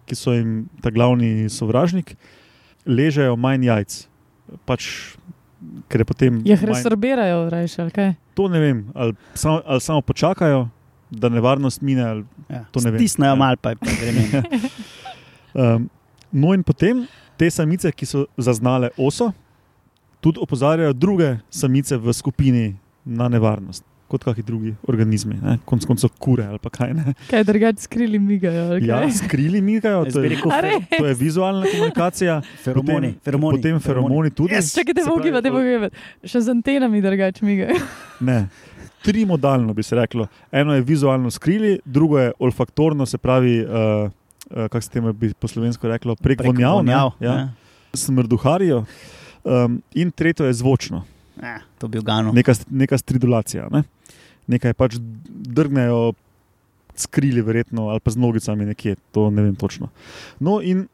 ki 0.06 0.16
so 0.16 0.34
jim 0.34 0.66
ta 0.82 0.90
glavni 0.90 1.48
sovražnik, 1.50 2.16
ležejo 2.86 3.36
manj 3.36 3.66
jajc. 3.66 4.00
Pač, 4.66 5.16
ker 5.88 6.02
je 6.02 6.06
potem. 6.06 6.42
Jih 6.44 6.58
manj- 6.58 6.68
resorbirajo, 6.68 7.50
rajš, 7.50 7.80
ali 7.80 7.92
kaj? 7.92 8.10
To 8.34 8.48
ne 8.48 8.60
vem, 8.60 8.86
ali 8.94 9.14
samo, 9.34 9.62
ali 9.64 9.80
samo 9.80 10.02
počakajo, 10.02 10.66
da 11.10 11.30
nevarnost 11.30 11.82
mine. 11.82 12.04
Ali, 12.04 12.24
Ja. 12.50 12.66
To 12.72 12.82
ne 12.82 12.92
vem. 12.92 13.00
Stisnejo 13.00 13.32
Ja. 13.32 13.36
malo, 13.36 13.56
pa 13.56 13.70
je 13.70 13.76
pa 13.76 13.88
gremo. 13.88 14.22
um, 15.54 15.90
no, 16.34 16.54
in 16.54 16.62
potem 16.62 17.06
te 17.36 17.50
samice, 17.50 17.92
ki 17.92 18.06
so 18.06 18.26
zaznale 18.38 18.90
oso, 18.96 19.32
tudi 20.24 20.40
opozarjajo 20.40 20.94
druge 20.96 21.34
samice 21.52 21.98
v 21.98 22.14
skupini 22.14 22.70
na 23.04 23.28
nevarnost. 23.28 23.84
Kot 24.06 24.22
kakšni 24.22 24.44
drugi 24.44 24.72
organizmi, 24.86 25.36
ne? 25.36 25.56
konc 25.66 25.86
koncev 25.86 26.12
kure 26.20 26.44
ali 26.46 26.60
pa 26.60 26.70
kaj 26.70 26.92
ne. 26.94 27.14
Kaj 27.28 27.44
drugače 27.44 27.82
skrili 27.82 28.20
migajo? 28.20 28.68
ali 28.70 28.86
Ja, 28.86 29.00
kaj? 29.00 29.12
skrili 29.18 29.62
migajo, 29.62 30.04
to 30.06 30.22
je, 30.22 30.30
rekel 30.30 30.52
A 30.52 30.56
fe- 30.56 30.62
res? 30.64 30.84
to 30.94 31.06
je 31.06 31.14
vizualna 31.16 31.66
komunikacija. 31.66 32.36
Feromoni, 32.66 32.86
potem, 33.10 33.24
feromoni, 33.24 33.58
potem 33.58 33.80
feromoni 33.82 34.30
tudi. 34.32 34.54
Yes! 34.54 34.70
Čakaj, 34.72 34.94
da 34.94 35.02
Se 35.02 35.10
bo 35.10 35.18
gibati, 35.18 35.44
da 35.44 35.52
bo 35.52 35.60
gibati. 35.60 35.96
Še 36.24 36.42
z 36.42 36.50
antenami 36.52 37.02
drugače 37.02 37.42
migajo. 37.44 37.80
Ne. 38.22 38.38
Trimodalno 39.02 39.74
bi 39.74 39.84
se 39.84 39.96
reklo. 39.96 40.28
Eno 40.50 40.76
je 40.76 40.82
vizualno 40.84 41.28
skrili, 41.30 41.80
drugo 41.84 42.20
je 42.20 42.32
olfaktorno, 42.40 43.06
se 43.06 43.18
pravi, 43.18 43.58
uh, 43.60 43.68
uh, 43.68 44.12
kako 44.64 44.82
se 44.82 44.90
temu 44.90 45.12
bi 45.14 45.34
po 45.34 45.48
slovensko 45.48 45.90
reklo, 45.90 46.16
prek, 46.16 46.38
prek 46.38 46.48
vonjav, 46.48 46.78
vonjav, 46.78 47.12
ja, 47.20 47.50
smrduharijo. 47.94 48.86
Um, 49.44 49.82
in 49.94 50.12
tretjo 50.12 50.46
je 50.46 50.54
zvočno, 50.54 51.04
Ja, 51.42 51.60
to 51.78 51.88
bi 51.88 52.00
ugano. 52.00 52.32
neka, 52.32 52.54
neka 52.70 52.98
stridulacija. 52.98 53.68
Ne? 53.72 53.84
Nekaj 54.48 54.74
pač 54.74 54.96
drgnejo, 55.28 56.14
skrili, 56.96 57.42
verjetno, 57.42 57.90
ali 57.90 58.00
pa 58.00 58.12
z 58.12 58.22
nogicami 58.22 58.66
nekje, 58.66 58.96
to 59.12 59.30
ne 59.34 59.42
vem 59.42 59.56
točno. 59.56 59.90
No, 60.40 60.62
in 60.62 60.86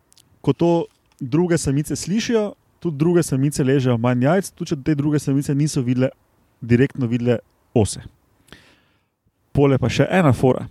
ko 0.41 0.53
to 0.53 0.86
druge 1.20 1.58
samice 1.58 1.96
slišijo, 1.96 2.53
tudi 2.79 2.98
druge 2.98 3.24
samice 3.24 3.63
ležejo 3.63 3.98
manj 3.98 4.24
jajc, 4.24 4.51
tudi 4.56 4.70
če 4.70 4.77
te 4.84 4.96
druge 4.96 5.20
samice 5.20 5.56
niso 5.56 5.82
videle, 5.84 6.10
direktno 6.62 7.08
videle 7.08 7.39
ose. 7.75 8.00
Pole 9.51 9.77
pa 9.77 9.89
še 9.91 10.08
ena 10.10 10.32
fora, 10.34 10.68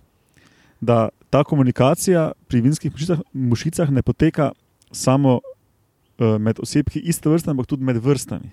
da 0.80 1.10
ta 1.30 1.44
komunikacija 1.44 2.32
pri 2.48 2.60
vinskih 2.64 2.92
mušicah, 2.94 3.20
mušicah 3.32 3.90
ne 3.92 4.02
poteka 4.02 4.52
samo 4.92 5.40
med 6.18 6.58
osebki 6.58 6.98
iste 6.98 7.30
vrste, 7.30 7.50
ampak 7.50 7.68
tudi 7.70 7.86
med 7.86 8.00
vrstami. 8.02 8.50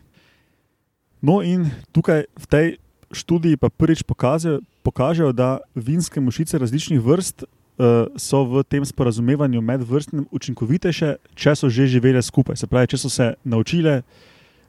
No, 1.25 1.39
in 1.41 1.72
tukaj 1.89 2.27
v 2.38 2.45
tej 2.45 2.67
študiji 3.10 3.57
pa 3.57 3.69
prvič 3.69 4.03
pokažejo, 4.03 4.62
pokažejo 4.84 5.31
da 5.34 5.57
vinske 5.75 6.22
mušice 6.22 6.57
različnih 6.57 7.01
vrst 7.01 7.43
uh, 7.43 8.12
so 8.17 8.43
v 8.45 8.63
tem 8.63 8.86
sporazumevanju 8.86 9.62
medvrstnim 9.62 10.27
učinkovitejše, 10.31 11.15
če 11.36 11.55
so 11.55 11.69
že 11.69 11.88
živele 11.88 12.22
skupaj. 12.22 12.60
Se 12.60 12.67
pravi, 12.67 12.93
če 12.93 12.98
so 12.98 13.10
se 13.10 13.34
naučile 13.43 14.03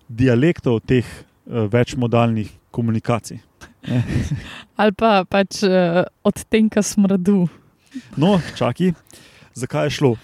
dialektov 0.08 0.80
teh 0.86 1.04
uh, 1.04 1.66
večmodalnih 1.68 2.50
komunikacij. 2.70 3.42
Ali 4.80 4.92
pa 4.92 5.24
pač 5.28 5.62
uh, 5.66 6.06
odtenka 6.24 6.82
smradu. 6.82 7.46
No, 8.16 8.40
čakaj, 8.56 8.92
zakaj 9.54 9.86
je 9.86 9.96
šlo? 10.00 10.16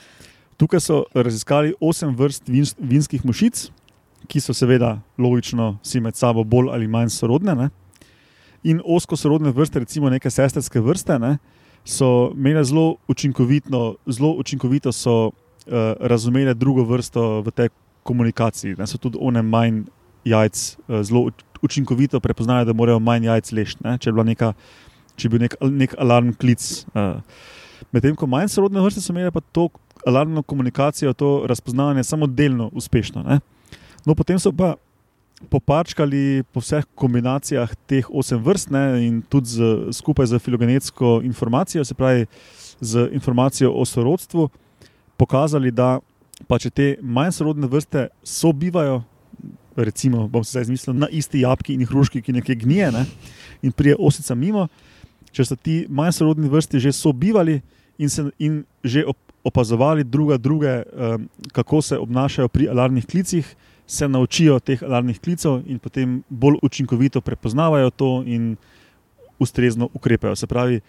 Tukaj 0.62 0.81
so 0.81 0.97
raziskali 1.14 1.73
osem 1.81 2.12
vrst 2.14 2.47
vins, 2.47 2.71
vinskih 2.78 3.25
mušic, 3.26 3.64
ki 4.31 4.38
so 4.40 4.54
seveda 4.54 4.92
logično 5.19 5.73
si 5.83 5.99
med 6.00 6.14
sabo 6.14 6.45
bolj 6.47 6.69
ali 6.71 6.87
manj 6.87 7.11
sorodne. 7.11 7.57
Ne? 7.59 7.66
In 8.71 8.78
osko 8.85 9.19
sorodne 9.19 9.50
vrste, 9.50 9.83
recimo 9.83 10.11
neke 10.11 10.31
sestrske 10.31 10.78
vrste, 10.78 11.19
ne, 11.19 11.33
so 11.83 12.31
imele 12.37 12.62
zelo 12.62 12.85
učinkovito, 13.11 13.81
zelo 14.07 14.31
učinkovito 14.38 14.92
so, 14.95 15.16
uh, 15.33 15.81
razumele 15.99 16.54
drugo 16.54 16.87
vrsto 16.87 17.42
v 17.42 17.50
tej 17.50 17.73
komunikaciji. 18.07 18.78
Ne? 18.78 18.87
So 18.87 19.02
tudi 19.02 19.19
one 19.19 19.42
manj 19.42 19.83
jajc 20.23 20.62
uh, 20.87 21.00
zelo 21.02 21.25
uč- 21.33 21.42
učinkovito 21.62 22.21
prepoznale, 22.21 22.71
da 22.71 22.73
morajo 22.73 23.02
manj 23.02 23.26
jajc 23.33 23.52
ležti. 23.52 23.83
ne. 23.83 23.99
Če 23.99 24.14
je 24.14 24.25
neka 24.31 24.54
če 25.16 25.26
je 25.26 25.31
bil 25.35 25.42
nek, 25.42 25.59
nek 25.59 25.99
alarm 25.99 26.31
klic. 26.38 26.87
Uh, 26.95 27.19
Medtem 27.90 28.14
ko 28.14 28.31
manj 28.31 28.47
sorodne 28.54 28.78
vrste 28.78 29.02
so 29.02 29.11
imele 29.11 29.35
pa 29.35 29.42
to 29.42 29.66
alarmno 30.06 30.42
komunikacijo, 30.42 31.12
to 31.12 31.44
razpoznavanje 31.47 32.04
samo 32.04 32.26
delno 32.26 32.71
uspešno. 32.73 33.23
Ne? 33.23 33.40
No, 34.06 34.14
potem 34.14 34.38
so 34.38 34.52
pa 34.52 34.75
poparčkali 35.50 36.42
po 36.52 36.61
vseh 36.61 36.85
kombinacijah 36.94 37.71
teh 37.87 38.06
osem 38.11 38.42
vrst 38.42 38.71
ne, 38.71 38.85
in 39.06 39.23
tudi 39.23 39.56
z, 39.56 39.71
skupaj 39.92 40.26
z 40.26 40.38
filogenetsko 40.38 41.21
informacijo, 41.25 41.85
se 41.85 41.94
pravi 41.94 42.26
z 42.80 43.09
informacijo 43.12 43.73
o 43.73 43.85
sorodstvu, 43.85 44.49
pokazali, 45.16 45.71
da 45.71 45.99
pa 46.49 46.59
če 46.59 46.71
te 46.71 46.87
manj 47.02 47.32
sorodne 47.38 47.66
vrste 47.71 48.09
sobivajo, 48.26 49.02
recimo, 49.76 50.26
bom 50.28 50.44
se 50.44 50.56
zdaj 50.56 50.68
izmislil, 50.68 50.97
na 50.99 51.09
isti 51.09 51.42
jabki 51.42 51.75
in 51.75 51.87
hruški, 51.87 52.23
ki 52.23 52.35
nekje 52.38 52.59
gnije 52.64 52.90
ne, 52.92 53.04
in 53.62 53.73
prije 53.73 53.97
osica 53.99 54.35
mimo, 54.35 54.66
če 55.32 55.47
so 55.49 55.56
ti 55.56 55.82
manj 55.88 56.18
sorodni 56.18 56.50
vrsti 56.50 56.82
že 56.82 56.92
sobivali 56.92 57.61
in, 57.99 58.11
se, 58.11 58.26
in 58.38 58.62
že 58.85 59.06
op, 59.06 59.16
opazovali 59.44 60.04
druga 60.04 60.37
druge, 60.37 60.82
um, 60.82 61.28
kako 61.52 61.82
se 61.82 61.99
obnašajo 61.99 62.49
pri 62.49 62.68
alarmnih 62.68 63.06
klicih, 63.06 63.56
se 63.87 64.08
naučijo 64.08 64.61
teh 64.61 64.82
alarmnih 64.82 65.20
klicev 65.20 65.62
in 65.66 65.78
potem 65.78 66.22
bolj 66.28 66.56
učinkovito 66.62 67.20
prepoznavajo 67.20 67.90
to 67.90 68.22
in 68.26 68.56
ustrezno 69.38 69.88
ukrepajo. 69.94 70.37
Se 70.37 70.46
pravi, 70.46 70.80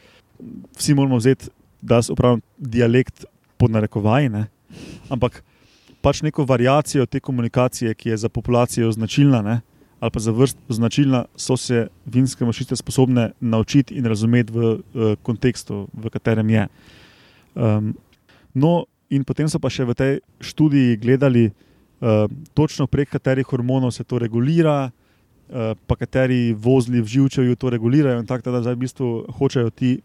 vsi 0.77 0.93
moramo 0.93 1.17
vzeti, 1.17 1.49
da 1.81 2.01
se 2.01 2.11
upravljam 2.11 2.41
dialekt 2.57 3.25
pod 3.57 3.71
narekovaji, 3.71 4.29
ne? 4.29 4.45
ampak 5.09 5.43
pač 6.01 6.21
neko 6.21 6.45
variacijo 6.45 7.05
te 7.05 7.19
komunikacije, 7.19 7.93
ki 7.93 8.09
je 8.09 8.17
za 8.17 8.29
populacijo 8.29 8.91
značilna. 8.91 9.41
Ne? 9.41 9.61
ali 10.03 10.11
pa 10.11 10.19
za 10.19 10.31
vrst 10.31 10.57
značilna, 10.69 11.25
so 11.35 11.55
se 11.57 11.87
vinske 12.05 12.45
mašice 12.45 12.75
sposobne 12.75 13.31
naučiti 13.39 13.95
in 13.95 14.05
razumeti 14.05 14.51
v 14.51 14.63
uh, 14.63 14.79
kontekstu, 15.23 15.87
v 15.93 16.09
katerem 16.09 16.49
je. 16.49 16.67
Um, 17.55 17.93
no, 18.53 18.85
in 19.09 19.23
potem 19.23 19.49
so 19.49 19.59
pa 19.61 19.69
še 19.69 19.85
v 19.85 19.95
tej 19.97 20.13
študiji 20.41 20.97
gledali, 21.01 21.49
uh, 21.49 22.25
točno 22.53 22.87
prek 22.87 23.11
katerih 23.13 23.45
hormonov 23.45 23.93
se 23.93 24.03
to 24.03 24.19
regulira, 24.21 24.89
uh, 24.89 25.73
pa 25.87 25.95
kateri 25.99 26.53
vozli 26.53 27.01
v 27.01 27.07
živčevju 27.07 27.55
to 27.55 27.69
regulirajo. 27.73 28.21
In 28.23 28.29
tako 28.29 28.51
da 28.51 28.63
zdaj 28.63 28.77
v 28.77 28.83
bistvu 28.85 29.09
hočejo 29.37 29.69
ti 29.69 29.99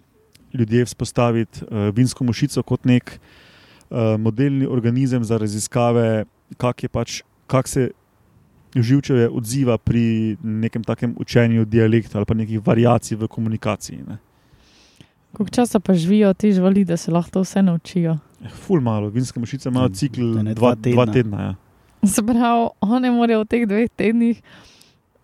ljudje 0.52 0.88
vzpostaviti 0.88 1.64
uh, 1.64 1.88
vinsko 1.94 2.24
mašico 2.24 2.62
kot 2.62 2.84
nek 2.88 3.16
uh, 3.16 4.16
modelni 4.20 4.66
organizem 4.66 5.24
za 5.24 5.38
raziskave, 5.38 6.24
kak 6.56 6.88
pač, 6.92 7.22
kak 7.46 7.68
se 7.68 7.90
živčevje 8.76 9.28
odziva 9.32 9.78
pri 9.78 10.36
nekem 10.42 10.84
takem 10.84 11.14
učenju 11.18 11.64
dialekta 11.64 12.18
ali 12.18 12.26
pa 12.26 12.34
nekih 12.34 12.60
variacij 12.60 13.16
v 13.16 13.28
komunikaciji. 13.28 14.04
Ne. 14.08 14.18
Koliko 15.32 15.54
časa 15.54 15.80
pa 15.80 15.94
živijo 15.94 16.34
ti 16.34 16.52
živali, 16.52 16.84
da 16.84 16.96
se 16.96 17.10
lahko 17.10 17.40
vse 17.40 17.62
naučijo? 17.62 18.18
Eh, 18.40 18.48
Ful 18.48 18.80
malo, 18.80 19.08
vinske 19.08 19.40
mušice 19.40 19.68
imajo 19.68 19.88
Mm, 19.88 19.94
cikl 19.94 20.22
dva, 20.34 20.52
dva 20.54 20.74
tedna. 20.76 20.94
dva 20.94 21.06
tedna. 21.08 21.38
Ja. 21.40 21.54
Se 22.04 22.22
pravi, 22.22 22.68
one 22.80 23.10
morajo 23.10 23.40
v 23.40 23.46
teh 23.46 23.64
dveh 23.64 23.88
tednih 23.90 24.42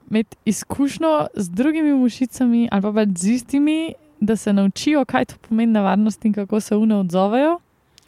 imeti 0.05 0.37
izkušnjo 0.45 1.13
z 1.35 1.49
drugimi 1.51 1.93
mušicami 1.93 2.69
ali 2.71 2.83
pa 2.83 2.93
pač 2.93 3.09
z 3.15 3.29
istimi, 3.31 3.93
da 4.21 4.37
se 4.37 4.53
naučijo, 4.53 5.05
kaj 5.05 5.25
to 5.25 5.35
pomeni 5.41 5.73
nevarnost 5.73 6.25
in 6.25 6.33
kako 6.33 6.61
se 6.61 6.77
une 6.77 6.97
odzovejo. 6.97 7.59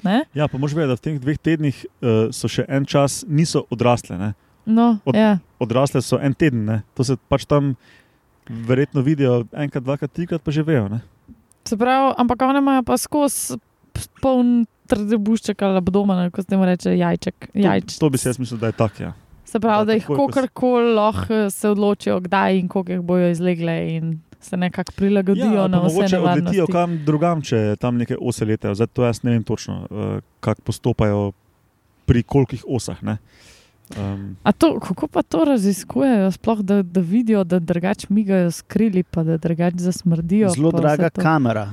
Ne? 0.02 0.24
ja, 0.34 0.46
pa 0.46 0.58
mož 0.58 0.74
vedeti, 0.74 0.88
da 0.88 0.94
v 0.94 1.00
teh 1.00 1.18
dveh 1.18 1.38
tednih 1.38 1.76
uh, 1.96 2.08
so 2.30 2.48
še 2.48 2.66
en 2.68 2.84
čas, 2.84 3.24
niso 3.26 3.64
odrasle. 3.70 4.18
Ne? 4.18 4.34
No, 4.66 4.98
Od- 5.04 5.14
ja. 5.14 5.38
Odrasle 5.58 6.02
so 6.02 6.18
en 6.18 6.34
teden, 6.34 6.64
ne? 6.64 6.82
to 6.94 7.02
se 7.02 7.16
pač 7.28 7.44
tam 7.44 7.74
verjetno 8.46 9.00
vidijo 9.00 9.46
enkrat, 9.52 9.82
dvakrat, 9.82 10.12
trikrat, 10.12 10.42
pa 10.42 10.50
že 10.50 10.62
vejo. 10.62 10.88
Ne? 10.88 11.00
Se 11.64 11.76
pravi, 11.76 12.12
ampak 12.14 12.42
one 12.42 12.58
imajo 12.58 12.82
pa 12.82 12.94
skozi 12.94 13.56
poln 14.22 14.66
trdebušček 14.86 15.62
ali 15.62 15.76
abdomen, 15.82 16.30
kot 16.30 16.44
se 16.44 16.50
temu 16.54 16.64
reče, 16.64 16.96
jajček. 16.98 17.48
To, 17.52 17.58
jajč. 17.58 17.98
to 17.98 18.10
bi 18.10 18.18
se 18.18 18.28
jaz 18.28 18.38
mislil, 18.38 18.60
da 18.60 18.66
je 18.66 18.72
tako. 18.72 19.02
Ja. 19.02 19.12
Se 19.44 19.60
pravi, 19.60 19.86
da 19.86 19.92
da 19.92 19.92
jih 19.92 20.06
kakorkoli 20.06 20.94
lahko 20.94 21.34
eh, 21.34 21.50
se 21.50 21.68
odločijo, 21.68 22.20
kdaj 22.20 22.58
in 22.58 22.68
koliko 22.68 22.92
jih 22.92 23.00
bojo 23.00 23.30
izlegle 23.30 23.76
in 23.94 24.20
se 24.40 24.56
nekako 24.56 24.92
prilagodijo 24.96 25.52
Ja, 25.52 25.66
na 25.68 25.78
vse 25.78 25.94
mogoče 25.94 26.18
odletijo 26.18 26.42
nevarnosti. 26.42 26.72
kam 26.72 26.98
drugam, 27.04 27.42
če 27.42 27.76
tam 27.80 27.96
neke 27.96 28.16
ose 28.20 28.44
letajo. 28.44 28.74
Zdaj 28.74 28.86
to 28.86 29.04
jaz 29.04 29.22
ne 29.22 29.30
vem 29.30 29.44
točno, 29.44 29.86
uh, 29.90 30.18
kako 30.40 30.62
postopajo 30.62 31.32
pri 32.06 32.22
kolikih 32.22 32.64
osah. 32.68 33.02
Ne? 33.02 33.16
Um, 33.96 34.36
A 34.42 34.52
to, 34.52 34.78
kako 34.80 35.06
pa 35.08 35.22
to 35.22 35.44
raziskujejo, 35.44 36.30
sploh 36.30 36.60
da, 36.60 36.82
da 36.82 37.00
vidijo, 37.00 37.44
da 37.44 37.58
drugače 37.58 38.06
migajo 38.10 38.50
skrili, 38.50 39.02
pa 39.02 39.22
da 39.22 39.36
drugače 39.36 39.78
zasmrdijo. 39.78 40.48
Zelo 40.48 40.70
draga 40.70 41.10
to. 41.10 41.22
kamera. 41.22 41.70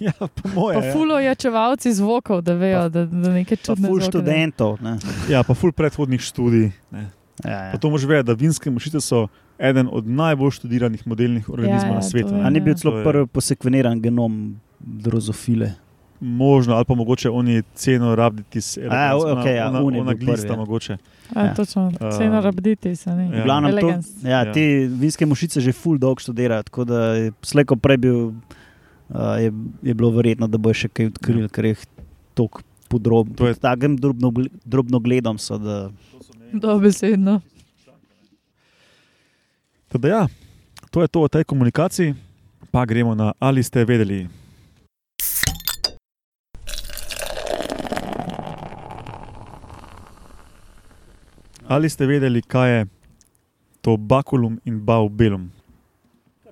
Ja, 0.00 0.12
po 0.12 0.48
moje. 0.50 0.74
Pa 0.74 0.82
ja. 0.82 0.92
fulo 0.92 1.18
jačevalci 1.18 1.92
zvokov, 1.92 2.42
da 2.42 2.54
vejo, 2.54 2.88
da, 2.88 3.04
da 3.04 3.28
nekaj 3.30 3.56
Pa 3.56 3.62
čudnega. 3.64 3.88
ful 3.88 4.00
študentov. 4.00 4.78
ne. 4.80 4.98
Ja, 5.28 5.42
pa 5.42 5.54
ful 5.54 5.72
predhodnih 5.72 6.20
študij. 6.20 6.72
Ne. 6.90 7.10
Ja, 7.40 7.50
Pa 7.50 7.50
ja. 7.68 7.78
to 7.78 7.90
mož 7.90 8.04
ve, 8.04 8.22
da 8.22 8.32
vinske 8.32 8.70
mušice 8.70 9.00
so 9.00 9.26
eden 9.56 9.88
od 9.88 10.06
najbolj 10.06 10.50
študiranih 10.52 11.02
modelnih 11.04 11.48
organizmov 11.48 11.90
Ja, 11.90 11.90
na 11.92 11.96
ja, 11.96 12.02
svetu. 12.04 12.28
to 12.28 12.34
ne. 12.34 12.40
je. 12.40 12.46
A 12.46 12.50
ni 12.50 12.60
bil 12.60 12.74
To 12.74 12.80
celo 12.80 12.92
je- 12.94 13.04
prvi 13.04 13.26
posekveniran 13.26 14.00
genom 14.00 14.56
drozofile? 14.80 15.72
Možno, 16.20 16.74
ali 16.74 16.84
pa 16.84 16.94
mogoče 16.94 17.30
oni 17.30 17.62
ceno 17.74 18.14
rabditis. 18.14 18.78
A, 18.80 19.12
okej, 19.16 19.56
ja, 19.56 19.68
ona, 19.68 19.78
je 19.90 20.00
ona 20.00 20.12
bil 20.12 20.18
glista 20.20 20.46
prvi, 20.46 20.52
ja. 20.52 20.56
mogoče. 20.56 20.96
Ja, 21.30 21.42
Ja. 21.42 21.54
točno, 21.54 21.82
Um, 21.90 22.10
ceno 22.12 22.40
rabditi 22.40 22.96
se 22.96 23.10
ne. 23.10 23.24
ja. 23.26 23.30
V 23.32 23.44
glavnem 23.44 23.70
to, 23.70 23.78
Elegance. 23.78 24.10
ja, 24.22 24.30
Ja. 24.38 24.52
te 24.52 24.60
vinske 24.90 25.26
mušice 25.26 25.60
že 25.60 25.72
full 25.72 25.98
dolg 25.98 26.20
študirajo, 26.20 26.62
tako 26.62 26.84
da 26.84 26.98
je 27.04 27.32
slejko 27.42 27.76
prej 27.76 27.96
bil, 27.98 28.32
uh, 29.08 29.16
je, 29.36 29.52
je 29.82 29.94
bilo 29.94 30.10
verjetno, 30.10 30.46
da 30.46 30.56
bo 30.56 30.72
še 30.72 30.88
kaj 30.88 31.06
odkrili, 31.06 31.48
ker 31.48 31.64
je 31.64 31.74
tako 32.34 32.62
podrobno. 32.88 33.34
To 33.34 33.46
je- 33.46 33.54
Takem 33.56 33.96
drobno, 33.96 34.32
drobno 34.64 35.00
gledom 35.00 35.38
so, 35.38 35.58
da 35.58 35.90
Dobesedno. 36.52 37.40
Teda 39.88 40.08
ja, 40.08 40.22
to 40.90 41.02
je 41.02 41.08
to 41.08 41.20
o 41.20 41.28
tej 41.28 41.44
komunikaciji, 41.44 42.14
pa 42.70 42.84
gremo 42.84 43.14
na 43.14 43.32
ali 43.38 43.62
ste 43.62 43.84
vedeli. 43.84 44.26
Ali 51.66 51.88
ste 51.88 52.06
vedeli, 52.06 52.42
kaj 52.42 52.70
je 52.70 52.86
to 53.80 53.96
bakulum 53.96 54.60
in 54.64 54.78
baubelum? 54.78 55.50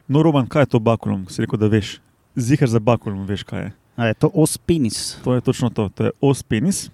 No, 0.08 0.22
Roman, 0.22 0.46
kaj 0.46 0.62
je 0.62 0.66
to 0.66 0.80
bakulum? 0.80 1.26
Si 1.28 1.42
rekel, 1.42 1.58
da 1.58 1.68
veš. 1.68 1.98
Zihar 2.36 2.68
za 2.68 2.80
bakulum, 2.80 3.26
veš, 3.28 3.44
kaj 3.44 3.62
je. 3.62 3.72
a 3.96 4.06
je 4.06 4.14
to 4.14 4.30
os 4.34 4.56
penis. 4.58 5.18
To 5.24 5.34
je 5.34 5.40
točno 5.40 5.70
to. 5.70 5.88
To 5.88 6.04
je 6.04 6.10
os 6.20 6.42
penis, 6.42 6.90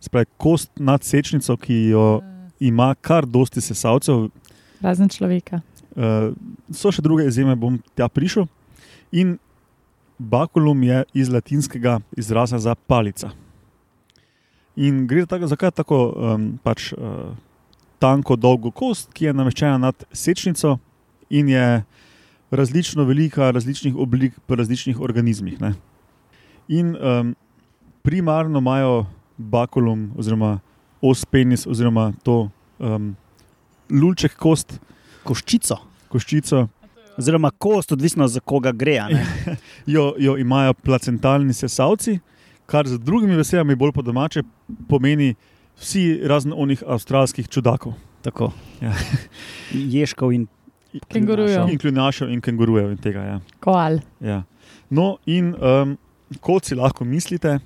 spravi 0.00 0.26
kost 0.36 0.70
nad 0.76 1.02
sečnico, 1.02 1.56
ki 1.56 1.74
jo 1.90 2.20
ima 2.60 2.94
kar 2.94 3.26
dosti 3.26 3.60
sesalcev, 3.60 4.28
Razen 4.84 5.08
človeka. 5.08 5.62
Uh, 5.96 6.34
so 6.74 6.90
še 6.92 7.00
druge 7.00 7.24
izjeme, 7.24 7.54
bom 7.56 7.78
tja 7.96 8.08
prišel. 8.10 8.44
In 9.14 9.38
bakulum 10.18 10.82
je 10.84 11.04
iz 11.16 11.30
latinskega 11.32 12.00
izraza 12.20 12.58
za 12.60 12.74
palica. 12.74 13.30
In 14.76 15.06
gre 15.08 15.24
tako, 15.30 15.48
zakaj 15.48 15.72
tako 15.78 16.00
um, 16.12 16.46
pač, 16.60 16.90
uh, 16.92 17.32
tanko, 18.02 18.36
dolgo 18.36 18.74
kost, 18.74 19.08
ki 19.16 19.30
je 19.30 19.36
nameščena 19.38 19.78
nad 19.80 20.04
sečnico 20.12 20.76
in 21.32 21.48
je 21.48 21.66
različno 22.50 23.04
velika, 23.04 23.50
različnih 23.50 23.96
oblik 23.96 24.38
pri 24.46 24.56
različnih 24.56 25.00
organizmih. 25.00 25.60
Ne? 25.60 25.74
In 26.68 26.96
um, 26.96 27.34
primarno 28.02 28.58
imajo 28.58 29.06
bakulum, 29.36 30.12
oziroma 30.18 30.60
os 31.02 31.24
penis, 31.24 31.66
oziroma 31.66 32.12
to 32.22 32.50
um, 32.78 33.16
lulček 33.90 34.36
kost, 34.36 34.78
Koščico. 35.24 35.78
koščico, 36.08 36.68
Oziroma 37.16 37.50
kost, 37.50 37.92
odvisno 37.92 38.26
za 38.28 38.40
koga 38.40 38.72
gre. 38.72 38.98
jo, 39.94 40.14
jo 40.18 40.36
imajo 40.38 40.74
placentalni 40.74 41.54
sesalci, 41.54 42.18
kar 42.66 42.88
z 42.88 42.98
drugimi 42.98 43.36
besedami, 43.36 43.76
bolj 43.78 43.92
po 43.92 44.02
domače, 44.02 44.42
pomeni 44.88 45.34
vsi 45.78 46.20
razen 46.26 46.52
onih 46.56 46.82
avstralskih 46.86 47.48
čudakov. 47.48 47.94
Tako. 48.22 48.50
Ja. 48.80 48.92
Ježkov 49.70 50.32
in 50.32 50.48
Kengurujev. 51.08 51.68
In 51.68 51.78
kljunašev 51.78 52.30
in 52.30 52.40
kengurujev 52.40 52.90
in 52.94 52.98
tega. 53.02 53.22
Ja. 53.22 53.40
Koal. 53.60 53.98
Ja. 54.20 54.42
No, 54.90 55.16
in 55.26 55.54
um, 55.58 55.96
kot 56.40 56.68
si 56.68 56.76
lahko 56.78 57.04
mislite, 57.04 57.58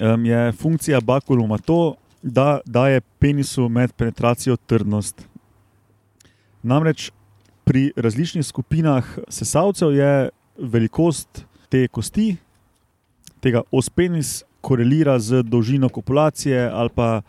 um, 0.00 0.24
je 0.24 0.52
funkcija 0.52 1.00
bakuluma 1.00 1.58
to, 1.58 1.96
da 2.22 2.60
daje 2.66 3.00
penisu 3.18 3.68
med 3.68 3.92
penetracijo 3.96 4.56
trdnost. 4.56 5.24
Namreč 6.62 7.10
pri 7.64 7.92
različnih 7.96 8.46
skupinah 8.46 9.06
sesalcev 9.28 9.94
je 9.96 10.28
velikost 10.58 11.44
te 11.68 11.86
kosti, 11.88 12.34
tega 13.40 13.62
ospenis, 13.72 14.42
korelira 14.60 15.18
z 15.18 15.42
dolžino 15.42 15.88
kopulacije 15.88 16.68
ali 16.68 16.90
pa 16.94 17.22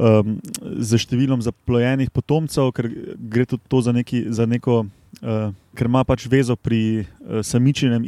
um, 0.00 0.38
z 0.80 1.00
številom 1.00 1.42
zaplojenih 1.44 2.10
potomcev, 2.14 2.72
ker 2.76 2.88
gre 3.20 3.44
tudi 3.48 3.62
to 3.68 3.82
za, 3.84 3.94
neki, 3.96 4.24
za 4.32 4.48
neko. 4.48 4.86
Uh, 5.20 5.50
ker 5.76 5.88
ima 5.90 6.04
pač 6.06 6.24
vezo 6.30 6.54
pri, 6.56 7.04
uh, 7.26 7.42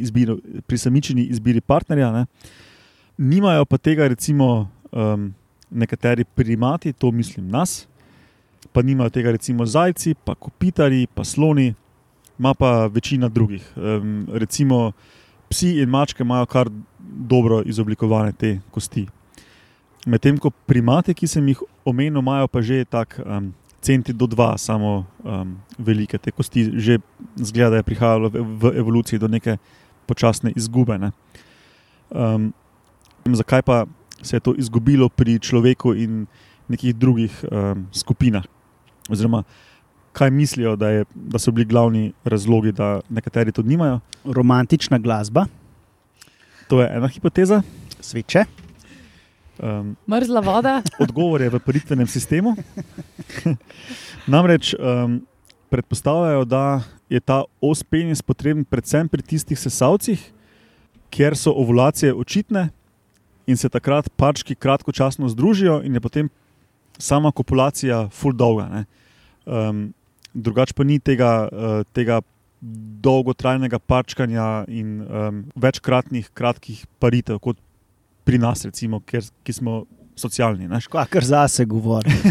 izbiru, 0.01 0.39
pri 0.65 0.77
samičini 0.79 1.27
izbiri 1.29 1.61
partnerja. 1.61 2.11
Ne. 2.15 2.25
Nimajo 3.17 3.65
pa 3.69 3.77
tega, 3.77 4.07
recimo, 4.07 4.69
um, 4.91 5.33
nekateri 5.69 6.23
primati, 6.23 6.93
to 6.93 7.11
mislim 7.11 7.47
nas, 7.47 7.87
pa 8.71 8.81
nimajo 8.81 9.09
tega, 9.09 9.31
recimo, 9.31 9.65
zajci, 9.65 10.15
pa 10.25 10.35
kopitari, 10.35 11.05
pa 11.13 11.23
sloni, 11.23 11.73
ima 12.39 12.53
pa 12.53 12.87
večina 12.87 13.29
drugih. 13.29 13.61
Um, 13.75 14.25
recimo, 14.33 14.93
psi 15.49 15.81
in 15.83 15.89
mačke 15.89 16.23
imajo 16.23 16.45
kar 16.45 16.71
dobro 16.99 17.61
izoblikovane 17.65 18.31
te 18.31 18.59
kosti. 18.71 19.05
Medtem 20.05 20.37
ko 20.37 20.51
primate, 20.67 21.13
ki 21.15 21.27
sem 21.27 21.45
jih 21.47 21.61
omenil, 21.87 22.19
imajo 22.19 22.47
pa 22.51 22.61
že 22.61 22.85
tak. 22.85 23.19
Um, 23.25 23.53
Centi 23.83 24.13
do 24.15 24.23
dva, 24.31 24.55
samo 24.55 25.03
um, 25.27 25.57
velike 25.75 26.15
te 26.15 26.31
kosti, 26.31 26.71
že 26.79 27.01
zgleda, 27.35 27.69
da 27.69 27.81
je 27.81 27.83
prihajalo 27.83 28.29
v, 28.31 28.39
v 28.39 28.63
evoluciji 28.79 29.19
do 29.19 29.27
neke 29.27 29.57
počasne 30.07 30.53
izgube. 30.55 30.95
Ne. 30.95 31.11
Um, 32.07 32.53
zakaj 33.27 33.59
pa 33.67 33.83
se 34.23 34.39
je 34.39 34.39
to 34.39 34.55
izgubilo 34.55 35.11
pri 35.11 35.35
človeku 35.35 35.91
in 35.99 36.31
nekih 36.71 36.95
drugih 36.95 37.35
um, 37.51 37.83
skupinah? 37.91 38.47
Oziroma, 39.11 39.43
kaj 40.15 40.31
mislijo, 40.31 40.77
da, 40.79 40.87
je, 40.87 41.05
da 41.11 41.35
so 41.35 41.51
bili 41.51 41.67
glavni 41.67 42.13
razlogi, 42.23 42.71
da 42.71 43.01
nekateri 43.09 43.51
to 43.51 43.67
nimajo? 43.67 43.99
romantična 44.23 44.97
glasba, 44.97 45.45
To 46.71 46.81
je 46.81 46.87
ena 46.87 47.07
hipoteza. 47.07 47.61
sveče. 47.99 48.62
Um, 49.63 49.95
Mrzla 50.07 50.41
voda. 50.41 50.81
odgovor 50.99 51.41
je 51.41 51.49
v 51.49 51.59
paritvenem 51.63 52.07
sistemu. 52.07 52.55
Namreč 54.33 54.73
um, 54.75 55.21
predpostavljajo, 55.71 56.43
da 56.45 56.83
je 57.07 57.19
ta 57.23 57.43
os 57.63 57.83
penis 57.83 58.19
potreben 58.21 58.65
predvsem 58.67 59.07
pri 59.07 59.23
tistih 59.23 59.59
sesalcih, 59.59 60.19
kjer 61.07 61.37
so 61.39 61.55
ovulacije 61.55 62.11
očitne 62.11 62.69
in 63.47 63.57
se 63.57 63.69
takrat 63.69 64.09
pački 64.19 64.55
kratkočasno 64.55 65.29
združijo, 65.31 65.79
in 65.83 65.95
je 65.95 66.01
potem 66.01 66.29
sama 66.97 67.31
kopulacija 67.31 68.09
full 68.11 68.35
dolga. 68.35 68.67
ne. 68.67 68.85
Um, 69.45 69.93
drugače 70.33 70.73
pa 70.73 70.83
ni 70.83 70.99
tega, 70.99 71.47
uh, 71.51 71.87
tega 71.93 72.19
dolgotrajnega 73.03 73.79
pačkanja 73.79 74.65
in 74.67 75.01
um, 75.01 75.45
večkratnih 75.55 76.29
kratkih 76.33 76.85
paritev, 76.99 77.39
kot 77.39 77.57
pri 78.23 78.39
nas, 78.39 78.65
recimo, 78.65 78.99
ker, 78.99 79.23
ki 79.43 79.53
smo 79.53 79.83
socialni. 80.15 80.69
Kar 81.09 81.25
zase 81.25 81.65
govori. 81.65 82.11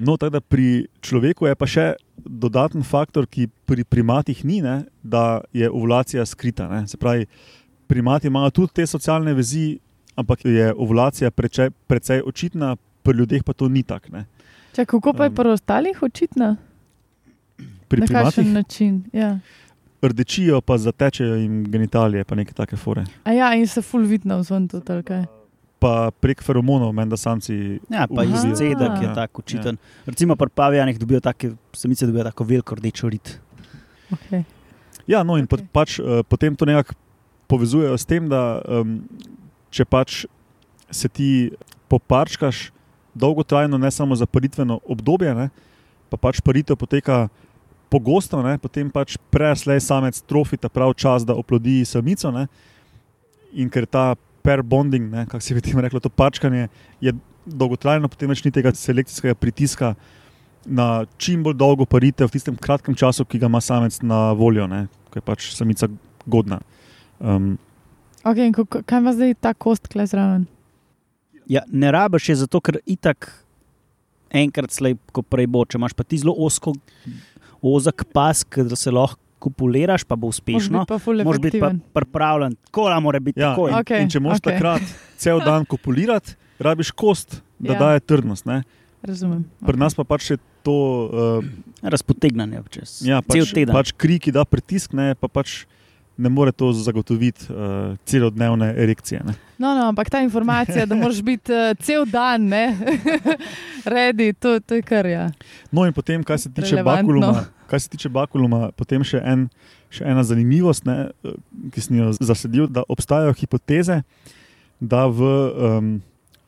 No, 0.00 0.16
tako 0.16 0.30
da 0.30 0.40
pri 0.40 0.86
človeku 1.04 1.44
je 1.44 1.54
pa 1.54 1.66
še 1.68 1.86
dodaten 2.16 2.80
faktor, 2.86 3.26
ki 3.28 3.50
pri 3.68 3.84
primatih 3.84 4.38
ni, 4.48 4.62
ne, 4.64 4.86
da 5.02 5.42
je 5.52 5.68
ovulacija 5.68 6.24
skrita. 6.26 6.70
Ne. 6.70 6.86
Se 6.88 6.96
pravi, 6.96 7.26
primati 7.90 8.30
imajo 8.30 8.50
tudi 8.50 8.80
te 8.80 8.86
socialne 8.86 9.34
vezi, 9.36 9.76
ampak 10.16 10.46
je 10.48 10.70
ovulacija 10.72 11.30
precej, 11.30 11.68
precej 11.86 12.24
očitna, 12.24 12.76
pri 13.04 13.18
ljudeh 13.18 13.44
pa 13.44 13.52
to 13.52 13.68
ni 13.68 13.82
tako. 13.82 14.16
ne. 14.16 14.24
Če, 14.72 14.86
kako 14.86 15.12
pa 15.12 15.26
je 15.26 15.30
Um, 15.30 15.36
pri 15.36 15.52
ostalih 15.52 16.02
očitno? 16.02 16.56
Pri 17.88 18.00
Na 18.00 18.06
kakšen 18.06 18.44
primatih 18.44 18.52
način? 18.54 19.02
Ja. 19.12 19.38
Rdečijo, 20.02 20.60
pa 20.60 20.78
zatečejo 20.78 21.34
jim 21.34 21.64
genitalije, 21.70 22.24
pa 22.24 22.34
neke 22.34 22.52
take 22.52 22.76
fore. 22.76 23.04
A 23.24 23.32
ja, 23.32 23.54
in 23.54 23.66
se 23.68 23.82
full 23.82 24.06
vidno 24.08 24.38
vzven 24.38 24.68
tudi, 24.68 24.92
ali 24.92 25.02
kaj? 25.02 25.24
Pa 25.80 26.10
prek 26.20 26.42
feromonov, 26.44 26.92
menda 26.92 27.16
samci. 27.16 27.80
Ja, 27.88 28.06
pa 28.08 28.22
Aha. 28.22 28.36
izcedek 28.36 28.80
je 29.00 29.08
Ja, 29.08 29.14
tako 29.14 29.40
očiten. 29.40 29.76
Recimo 30.06 30.36
pri 30.36 30.48
pavijanih 30.54 30.98
dobijo 30.98 31.20
take, 31.20 31.52
samice 31.72 32.06
dobijo 32.06 32.24
tako 32.24 32.44
veliko 32.44 32.74
rdečo 32.74 33.08
rit. 33.08 33.40
Okay. 34.10 34.42
Ja, 35.06 35.22
no, 35.22 35.36
in 35.38 35.46
okay. 35.46 35.66
pač, 35.72 35.98
uh, 35.98 36.20
potem 36.28 36.56
to 36.56 36.64
nekako 36.64 36.94
povezujejo 37.46 37.98
s 37.98 38.04
tem, 38.04 38.28
da 38.28 38.60
um, 38.62 39.00
če 39.70 39.84
pač 39.84 40.24
se 40.90 41.08
ti 41.08 41.50
poparčkaš 41.90 42.70
dolgotrajno, 43.14 43.78
ne 43.78 43.90
samo 43.90 44.14
za 44.14 44.26
paritveno 44.26 44.80
obdobje, 44.86 45.34
ne, 45.34 45.48
pa 46.10 46.16
pač 46.16 46.42
paritev 46.42 46.78
poteka 46.78 47.28
pogosto, 47.90 48.40
ne, 48.44 48.56
potem 48.62 48.90
pač 48.92 49.16
preslej 49.34 49.82
samec 49.84 50.20
trofi 50.28 50.58
ta 50.60 50.70
prav 50.72 50.94
čas, 50.94 51.26
da 51.26 51.36
oplodi 51.36 51.82
samico. 51.88 52.30
Ne, 52.34 52.46
in 53.52 53.70
ker 53.72 53.86
ta 53.86 54.14
pair 54.46 54.62
bonding, 54.62 55.10
ne, 55.12 55.26
kako 55.28 55.44
se 55.44 55.56
bi 55.56 55.64
temu 55.64 55.82
reklo, 55.84 56.00
to 56.00 56.08
parčkanje 56.08 56.68
je 57.02 57.14
dolgotrajno, 57.44 58.08
potem 58.08 58.30
več 58.30 58.44
ni 58.46 58.54
tega 58.54 58.72
selekcijskega 58.76 59.36
pritiska. 59.36 59.94
Na 60.60 61.06
čim 61.16 61.40
bolj 61.42 61.56
dolgo 61.56 61.86
paritev 61.88 62.28
v 62.28 62.36
tistem 62.36 62.56
kratkem 62.60 62.94
času, 62.94 63.24
ki 63.24 63.40
ga 63.40 63.48
ima 63.48 63.62
samec 63.64 63.96
na 64.04 64.30
voljo, 64.36 64.68
ne, 64.68 64.86
ko 65.10 65.20
je 65.20 65.24
pač 65.24 65.50
samica 65.56 65.88
godna. 66.28 66.60
Um, 67.18 67.56
Okay, 68.20 68.46
in 68.46 68.52
kako, 68.52 68.82
kaj 68.84 69.00
ima 69.00 69.12
zdaj 69.16 69.34
ta 69.40 69.54
kost 69.56 69.88
kle 69.88 70.04
zraven? 70.06 70.44
Ja, 71.48 71.62
ne 71.72 71.88
rabiš 71.92 72.28
je 72.28 72.34
zato, 72.42 72.60
ker 72.60 72.76
itak 72.84 73.30
enkrat 74.30 74.74
slej, 74.76 74.98
ko 75.12 75.24
prej 75.24 75.48
bo. 75.50 75.64
Če 75.64 75.80
imaš 75.80 75.94
pa 75.96 76.04
ti 76.04 76.20
zelo 76.20 76.34
osko, 76.36 76.74
ozek 77.62 78.04
pas, 78.12 78.44
da 78.56 78.76
se 78.76 78.90
lahko 78.90 79.20
kopuliraš, 79.40 80.04
pa 80.04 80.16
bo 80.20 80.28
uspešno. 80.28 80.84
Moraš 81.24 81.40
biti 81.40 81.60
pa 81.60 81.72
pripravljen, 81.96 82.56
kola 82.70 83.00
mora 83.00 83.20
biti 83.20 83.40
ja, 83.40 83.54
takoj. 83.54 83.70
in, 83.70 83.78
Okej, 83.80 84.02
in 84.04 84.10
če 84.12 84.20
okej. 84.20 84.30
okay. 84.30 84.44
takrat 84.52 84.82
cel 85.16 85.40
dan 85.40 85.64
kopulirati, 85.64 86.36
rabiš 86.60 86.92
kost, 86.92 87.40
da 87.58 87.72
Ja. 87.72 87.78
daje 87.78 88.00
trdnost. 88.00 88.44
Ne? 88.44 88.62
Razumem. 89.02 89.44
Pri 89.64 89.80
nas 89.80 89.96
pa 89.96 90.04
pač 90.04 90.30
je 90.30 90.36
to 90.62 91.08
uh, 91.08 91.44
Razpotegnanje 91.82 92.60
čez 92.68 93.00
ja, 93.00 93.22
cel 93.24 93.44
pač, 93.48 93.52
teden. 93.56 93.72
pač 93.72 93.92
kri, 93.96 94.18
ki 94.20 94.32
da 94.32 94.44
pritisk, 94.44 94.92
ne, 94.92 95.14
pa 95.16 95.28
pač 95.28 95.64
ne 96.20 96.28
more 96.28 96.52
to 96.52 96.72
zagotoviti 96.72 97.46
uh, 97.50 97.96
celodnevne 98.04 98.74
erekcije. 98.76 99.20
Ne? 99.24 99.34
No, 99.58 99.74
no, 99.74 99.88
ampak 99.88 100.10
ta 100.10 100.20
informacija, 100.20 100.86
da 100.86 100.94
moraš 100.94 101.22
biti 101.22 101.52
uh, 101.52 101.76
cel 101.80 102.04
dan, 102.06 102.44
ne, 102.48 102.76
redi, 103.94 104.32
to, 104.32 104.60
to 104.60 104.74
je 104.74 104.82
kar 104.82 105.06
ja. 105.06 105.30
No, 105.72 105.86
in 105.86 105.92
potem, 105.92 106.24
kar 106.24 106.40
se 106.40 106.52
tiče 106.52 106.76
Relevantno. 106.76 107.20
bakuluma, 107.20 107.44
kar 107.66 107.80
se 107.80 107.88
tiče 107.88 108.08
bakuluma, 108.08 108.70
potem 108.76 109.04
še, 109.04 109.22
en, 109.24 109.48
še 109.90 110.04
ena 110.04 110.24
zanimivost, 110.24 110.84
ne, 110.88 111.10
eh, 111.24 111.40
ki 111.72 111.86
sem 111.86 111.96
jo 111.96 112.12
zasledil, 112.20 112.68
da 112.68 112.84
obstajajo 112.88 113.32
hipoteze, 113.40 114.02
da 114.80 115.06
v 115.06 115.24
um, 115.24 115.90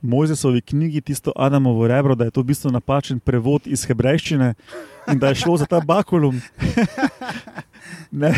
Mojzesovi 0.02 0.60
knjigi 0.60 1.00
tisto 1.00 1.32
Adamovo 1.36 1.86
rebro, 1.88 2.14
da 2.14 2.24
je 2.24 2.34
to 2.34 2.42
v 2.42 2.52
bistvu 2.52 2.72
napačen 2.74 3.20
prevod 3.20 3.68
iz 3.70 3.84
hebrejščine 3.86 4.52
in 5.08 5.18
da 5.18 5.28
je 5.28 5.42
šlo 5.42 5.56
za 5.56 5.66
ta 5.66 5.80
bakulum, 5.80 6.40
ne, 8.12 8.32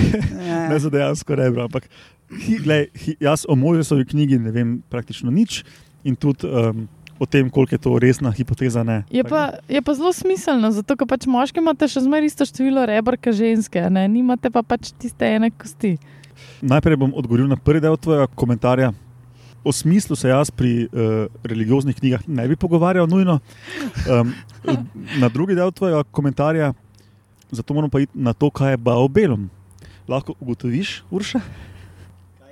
Ja. 0.49 0.69
ne 0.69 0.79
za 0.79 0.91
dejansko 0.91 1.35
rebro. 1.35 1.65
Ampak 1.65 1.89
hi, 2.31 2.59
glej, 2.59 2.87
hi, 2.95 3.17
jaz 3.21 3.45
o 3.49 3.57
Mojzesovi 3.57 4.05
knjigi 4.05 4.39
ne 4.39 4.51
vem 4.51 4.83
praktično 4.89 5.31
nič 5.31 5.65
in 6.05 6.17
tudi 6.17 6.47
um, 6.47 6.89
o 7.19 7.27
tem, 7.27 7.51
koliko 7.51 7.75
je 7.75 7.79
to 7.79 7.99
resna 7.99 8.31
hipoteza. 8.31 8.83
Ne. 8.83 9.03
Je 9.11 9.25
pa, 9.25 9.53
je 9.69 9.83
pa 9.83 9.95
zelo 9.95 10.13
smiselno, 10.13 10.71
zato 10.71 10.97
ker 10.97 11.07
pač 11.07 11.27
moški 11.31 11.63
imate 11.63 11.89
še 11.89 12.03
zmeraj 12.05 12.27
isto 12.27 12.45
število 12.45 12.87
rebr, 12.87 13.17
kot 13.17 13.37
ženske, 13.39 13.79
a 13.81 13.89
ne? 13.89 14.09
nimate 14.09 14.51
pa 14.51 14.63
pač 14.63 14.91
tiste 14.99 15.25
ene 15.29 15.51
kosti. 15.51 15.95
Najprej 16.67 16.99
bom 16.99 17.15
odgovoril 17.15 17.47
na 17.47 17.57
prvi 17.57 17.81
del 17.85 17.97
tvojega 17.97 18.27
komentarja. 18.35 18.91
O 19.65 19.73
smislu 19.73 20.17
se 20.17 20.29
jaz 20.29 20.51
pri 20.51 20.85
uh, 20.85 21.01
religioznih 21.43 21.97
knjigah 21.97 22.21
ne 22.27 22.45
bi 22.45 22.57
pogovarjal, 22.57 23.07
nujno. 23.07 23.39
Um, 24.05 24.35
na 25.17 25.29
drugi 25.29 25.55
del 25.55 25.73
tvojega 25.73 26.03
komentarja, 26.05 26.73
zato 27.51 27.75
moram 27.75 27.89
pa 27.89 28.01
iti 28.01 28.13
na 28.15 28.33
to, 28.33 28.51
kaj 28.51 28.71
je 28.71 28.77
Baobelum. 28.79 29.49
Lahko 30.05 30.35
ugotoviš, 30.37 31.03
Urša? 31.11 31.41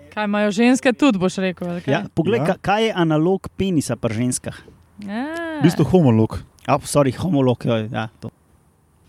Kaj 0.09 0.25
imajo 0.25 0.51
ženske, 0.51 0.93
tudi 0.93 1.19
boš 1.19 1.37
rekel. 1.37 1.81
kaj? 1.81 1.93
Ja, 1.93 2.01
poglej, 2.09 2.41
Ja. 2.41 2.57
kaj 2.57 2.87
je 2.87 2.93
analog 2.95 3.49
penisa 3.51 3.97
pri 3.97 4.15
ženskah? 4.15 4.57
A, 5.03 5.61
V 5.61 5.63
bistvu 5.63 5.85
homolog. 5.85 6.41
Oh, 6.65 6.81
sorry, 6.81 7.13
homolog. 7.13 7.61
jo, 7.65 7.77
Ja, 7.93 8.09
to. 8.21 8.31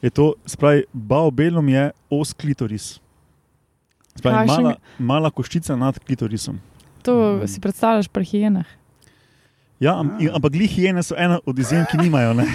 Je 0.01 0.09
to, 0.09 0.35
spravi, 0.45 0.83
Baobelum 0.93 1.69
je 1.69 1.91
os 2.09 2.33
klitoris. 2.33 2.99
Spravi, 4.15 4.47
mala, 4.47 4.75
mala 4.99 5.31
koščica 5.31 5.75
nad 5.75 5.99
klitorisom. 5.99 6.59
To 7.03 7.47
si 7.47 7.61
predstavljaš 7.61 8.07
pri 8.07 8.25
hijenah. 8.25 8.65
Ja, 9.83 9.99
am, 9.99 10.13
in, 10.19 10.29
ampak 10.31 10.53
glih 10.53 10.71
hiene 10.71 11.01
so 11.03 11.15
ena 11.19 11.41
od 11.45 11.57
izjem, 11.59 11.83
ki 11.91 11.97
nimajo. 11.99 12.33
Ne? 12.37 12.45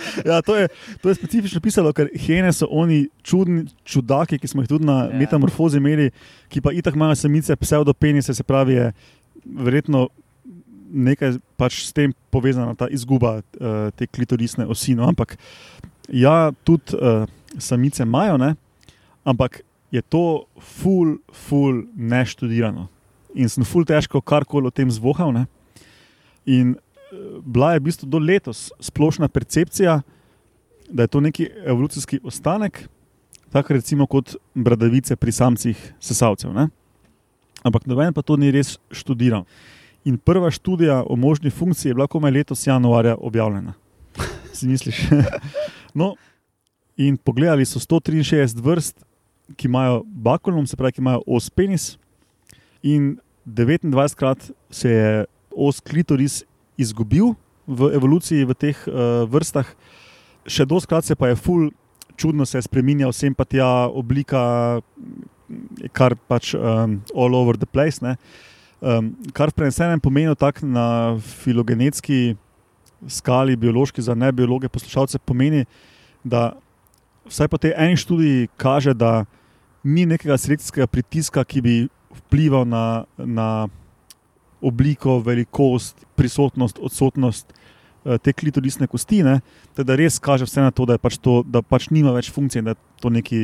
Ja, 0.26 0.42
to, 0.42 0.56
je, 0.56 0.68
to 1.02 1.08
je 1.08 1.14
specifično 1.14 1.60
pisalo, 1.60 1.92
ker 1.92 2.08
hiene 2.18 2.52
so 2.56 2.66
oni 2.70 3.04
čudni 3.22 3.66
čudaki, 3.84 4.38
ki 4.40 4.48
smo 4.48 4.64
jih 4.64 4.70
tudi 4.70 4.88
na 4.88 5.04
Ja. 5.04 5.10
ja. 5.12 5.18
metamorfozi 5.18 5.76
imeli, 5.76 6.10
ki 6.48 6.60
pa 6.64 6.72
itak 6.72 6.96
imajo 6.96 7.14
samice, 7.14 7.56
pseudopenise, 7.56 8.34
se 8.34 8.42
pravi, 8.42 8.74
je 8.74 8.92
verjetno 9.44 10.08
nekaj 10.90 11.38
pač 11.56 11.84
s 11.86 11.92
tem 11.94 12.12
povezana 12.34 12.74
ta 12.74 12.88
izguba 12.90 13.38
uh, 13.38 13.90
te 13.94 14.06
klitorisne 14.06 14.66
osi. 14.66 14.96
No? 14.98 15.06
Ampak 15.08 15.36
ja, 16.08 16.50
tudi 16.64 16.96
uh, 16.96 17.28
samice 17.58 18.02
imajo, 18.02 18.38
ne? 18.40 18.54
ampak 19.24 19.60
je 19.90 20.02
to 20.02 20.44
ful, 20.58 21.18
ful 21.32 21.84
neštudirano. 21.96 22.88
In 23.34 23.48
sem 23.48 23.64
ful 23.66 23.84
težko 23.86 24.20
karkoli 24.20 24.70
o 24.70 24.74
tem 24.74 24.90
zvohal. 24.90 25.32
Ne? 25.34 25.46
In 26.46 26.76
bila 27.42 27.74
je 27.74 27.80
v 27.80 27.86
bistvu 27.90 28.08
do 28.08 28.18
letos 28.18 28.70
splošna 28.80 29.28
percepcija, 29.28 30.00
da 30.90 31.02
je 31.02 31.08
to 31.08 31.20
neki 31.20 31.48
evolucijski 31.66 32.20
ostanek, 32.24 32.88
tako 33.50 33.74
recimo 33.74 34.06
kot 34.06 34.34
bradavice 34.54 35.16
pri 35.16 35.32
samcih 35.32 35.92
sesalcev. 36.00 36.54
Ne? 36.54 36.68
Ampak 37.62 37.86
noben 37.86 38.14
pa 38.14 38.22
to 38.22 38.36
ni 38.36 38.50
res 38.50 38.78
študiral. 38.90 39.44
In 40.04 40.16
prva 40.16 40.50
študija 40.50 41.04
o 41.06 41.16
možni 41.16 41.50
funkciji 41.50 41.90
je 41.90 41.94
bila 41.94 42.06
komaj 42.06 42.30
letos 42.32 42.66
januarja 42.66 43.16
objavljena. 43.20 43.74
Si 44.52 44.66
misliš? 44.66 45.02
no, 46.00 46.14
in 46.96 47.16
pogledali 47.16 47.64
so 47.64 47.78
163 47.78 48.62
vrst, 48.62 49.04
ki 49.56 49.68
imajo 49.68 50.02
bakulum, 50.04 50.66
se 50.66 50.76
pravi, 50.76 50.98
ki 50.98 51.02
imajo 51.02 51.24
os 51.26 51.50
penis, 51.50 51.94
in 52.82 53.18
29 53.46 54.14
krat 54.16 54.50
se 54.70 54.90
je 54.90 55.26
os 55.50 55.80
klitoris 55.80 56.42
izgubil 56.78 57.34
v 57.66 57.90
evoluciji 57.94 58.46
v 58.46 58.56
teh 58.56 58.78
uh, 58.88 59.26
vrstah, 59.30 59.68
še 60.46 60.64
doskrat 60.64 61.04
se 61.04 61.14
pa 61.14 61.30
je 61.30 61.36
ful 61.36 61.68
čudno 62.20 62.46
se 62.46 62.58
je 62.58 62.62
spremenjal, 62.62 63.12
sem 63.12 63.34
pa 63.34 63.46
tja 63.48 63.88
oblika, 63.88 64.80
kar 65.96 66.14
pač 66.28 66.52
um, 66.54 67.00
all 67.16 67.34
over 67.34 67.56
the 67.56 67.66
place. 67.66 68.04
Um, 68.80 69.14
kar 69.32 69.48
v 69.48 69.56
prenesenem 69.56 70.00
pomenu 70.00 70.36
tak 70.36 70.60
na 70.60 71.16
filogenetski 71.40 72.36
skali, 73.08 73.56
biološki 73.56 74.04
za 74.04 74.14
ne 74.14 74.28
biologe 74.32 74.68
poslušalce, 74.68 75.18
pomeni, 75.24 75.64
da 76.24 76.52
vsaj 77.24 77.48
po 77.48 77.56
tej 77.56 77.72
eni 77.76 77.96
študiji 77.96 78.50
kaže, 78.60 78.92
da 78.92 79.24
ni 79.84 80.06
nekega 80.06 80.36
selekcijskega 80.38 80.86
pritiska, 80.90 81.44
ki 81.44 81.62
bi 81.64 81.74
vplival 82.26 82.66
na, 82.68 83.04
na 83.16 83.68
obliko, 84.60 85.18
velikost, 85.24 86.04
prisotnost, 86.16 86.78
odsotnost 86.82 87.52
eh, 87.52 88.18
te 88.18 88.32
klitorisne 88.32 88.86
kosti. 88.86 89.22
Ne? 89.26 89.40
Da 89.76 89.96
res 89.96 90.18
kaže 90.18 90.48
vse 90.48 90.64
na 90.64 90.74
to, 90.74 90.86
da, 90.88 90.98
pač 91.00 91.18
to, 91.22 91.40
da 91.46 91.62
pač 91.62 91.88
nima 91.94 92.12
več 92.16 92.30
funkcije, 92.32 92.64
da 92.66 92.74
je 92.76 92.80
to 93.00 93.12
neki 93.14 93.40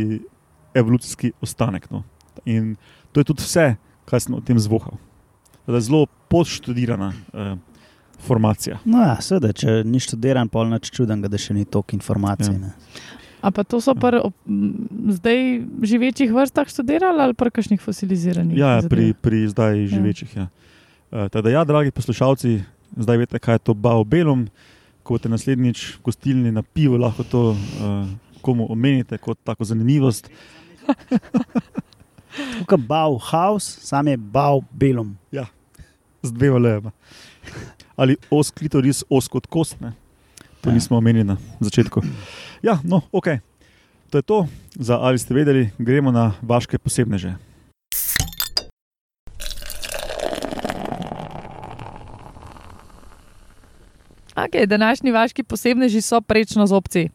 evolucijski 0.77 1.33
ostanek. 1.41 1.89
No? 1.91 2.05
In 2.45 2.75
to 3.13 3.23
je 3.23 3.33
tudi 3.33 3.47
vse, 3.47 3.75
kar 4.09 4.21
sem 4.21 4.37
o 4.37 4.43
tem 4.45 4.59
zvohal. 4.61 4.99
Da 5.67 5.81
je 5.81 5.87
zelo 5.89 6.05
podštudirana 6.31 7.13
eh, 7.15 7.57
formacija. 8.27 8.81
No, 8.85 9.01
ja, 9.05 9.17
seveda, 9.25 9.53
če 9.57 9.81
ni 9.89 10.01
študiran, 10.03 10.51
pol 10.53 10.69
nič 10.71 10.91
čudnega, 10.95 11.31
da 11.33 11.41
še 11.41 11.57
ni 11.57 11.65
toliko 11.65 11.97
informacij. 11.97 12.53
Ja. 12.53 12.71
Ja. 12.71 13.05
A 13.47 13.51
pa 13.51 13.63
to 13.63 13.79
so 13.79 13.95
pri 13.95 14.19
ob- 14.19 14.35
m, 14.43 14.75
zdaj 15.09 15.39
živečih 15.81 16.29
vrstah 16.29 16.67
študirali 16.67 17.21
ali 17.21 17.31
pri 17.33 17.47
kakšnih 17.49 17.79
fosiliziranih? 17.79 18.59
Ja, 18.59 18.69
ja, 18.73 18.83
pri, 18.83 19.15
pri 19.15 19.47
zdaj 19.47 19.87
živečih. 19.87 20.31
Ja. 20.35 20.47
Uh, 21.09 21.29
teda, 21.29 21.47
ja, 21.49 21.63
dragi 21.63 21.91
poslušalci, 21.91 22.67
zdaj 22.97 23.17
veste, 23.17 23.39
kaj 23.39 23.55
je 23.55 23.59
to 23.61 23.75
Baobelum. 23.75 24.51
ko 25.01 25.15
boste 25.15 25.29
naslednjič 25.29 26.03
gostilni 26.03 26.51
na 26.51 26.63
pivo, 26.65 26.99
lahko 26.99 27.23
to 27.23 27.41
uh, 27.51 28.03
komu 28.41 28.67
omenite 28.67 29.15
kot 29.17 29.39
tako 29.41 29.63
zanimivost. 29.65 30.27
Tukaj 32.59 32.75
je 32.75 32.83
Bauhaus, 32.83 33.63
sam 33.81 34.09
je 34.09 34.17
Bau 34.17 34.61
belom. 34.73 35.15
z 36.23 36.33
dvema 36.33 36.59
levama. 36.59 36.91
Ali 37.97 38.17
os 38.29 38.51
klitoris, 38.51 39.05
os 39.07 39.29
kot 39.29 39.47
kost. 39.47 39.79
Ne? 39.81 39.93
To 40.61 40.71
Ja. 40.71 40.75
nismo 40.75 40.99
omenili 40.99 41.25
na 41.25 41.37
začetku. 41.61 42.03
Ja, 42.67 42.79
no, 42.83 43.01
ok. 43.13 43.27
To 44.11 44.19
je 44.19 44.23
to, 44.23 44.47
za 44.75 44.99
ali 44.99 45.19
ste 45.19 45.35
vedeli, 45.35 45.71
gremo 45.79 46.11
na 46.11 46.35
vaše 46.43 46.79
posebneže. 46.83 47.35
Okay, 54.35 54.67
današnji 54.67 55.13
vaški 55.13 55.43
posebneži 55.43 56.01
so 56.03 56.21
prečno 56.21 56.67
z 56.67 56.73
opci. 56.73 57.09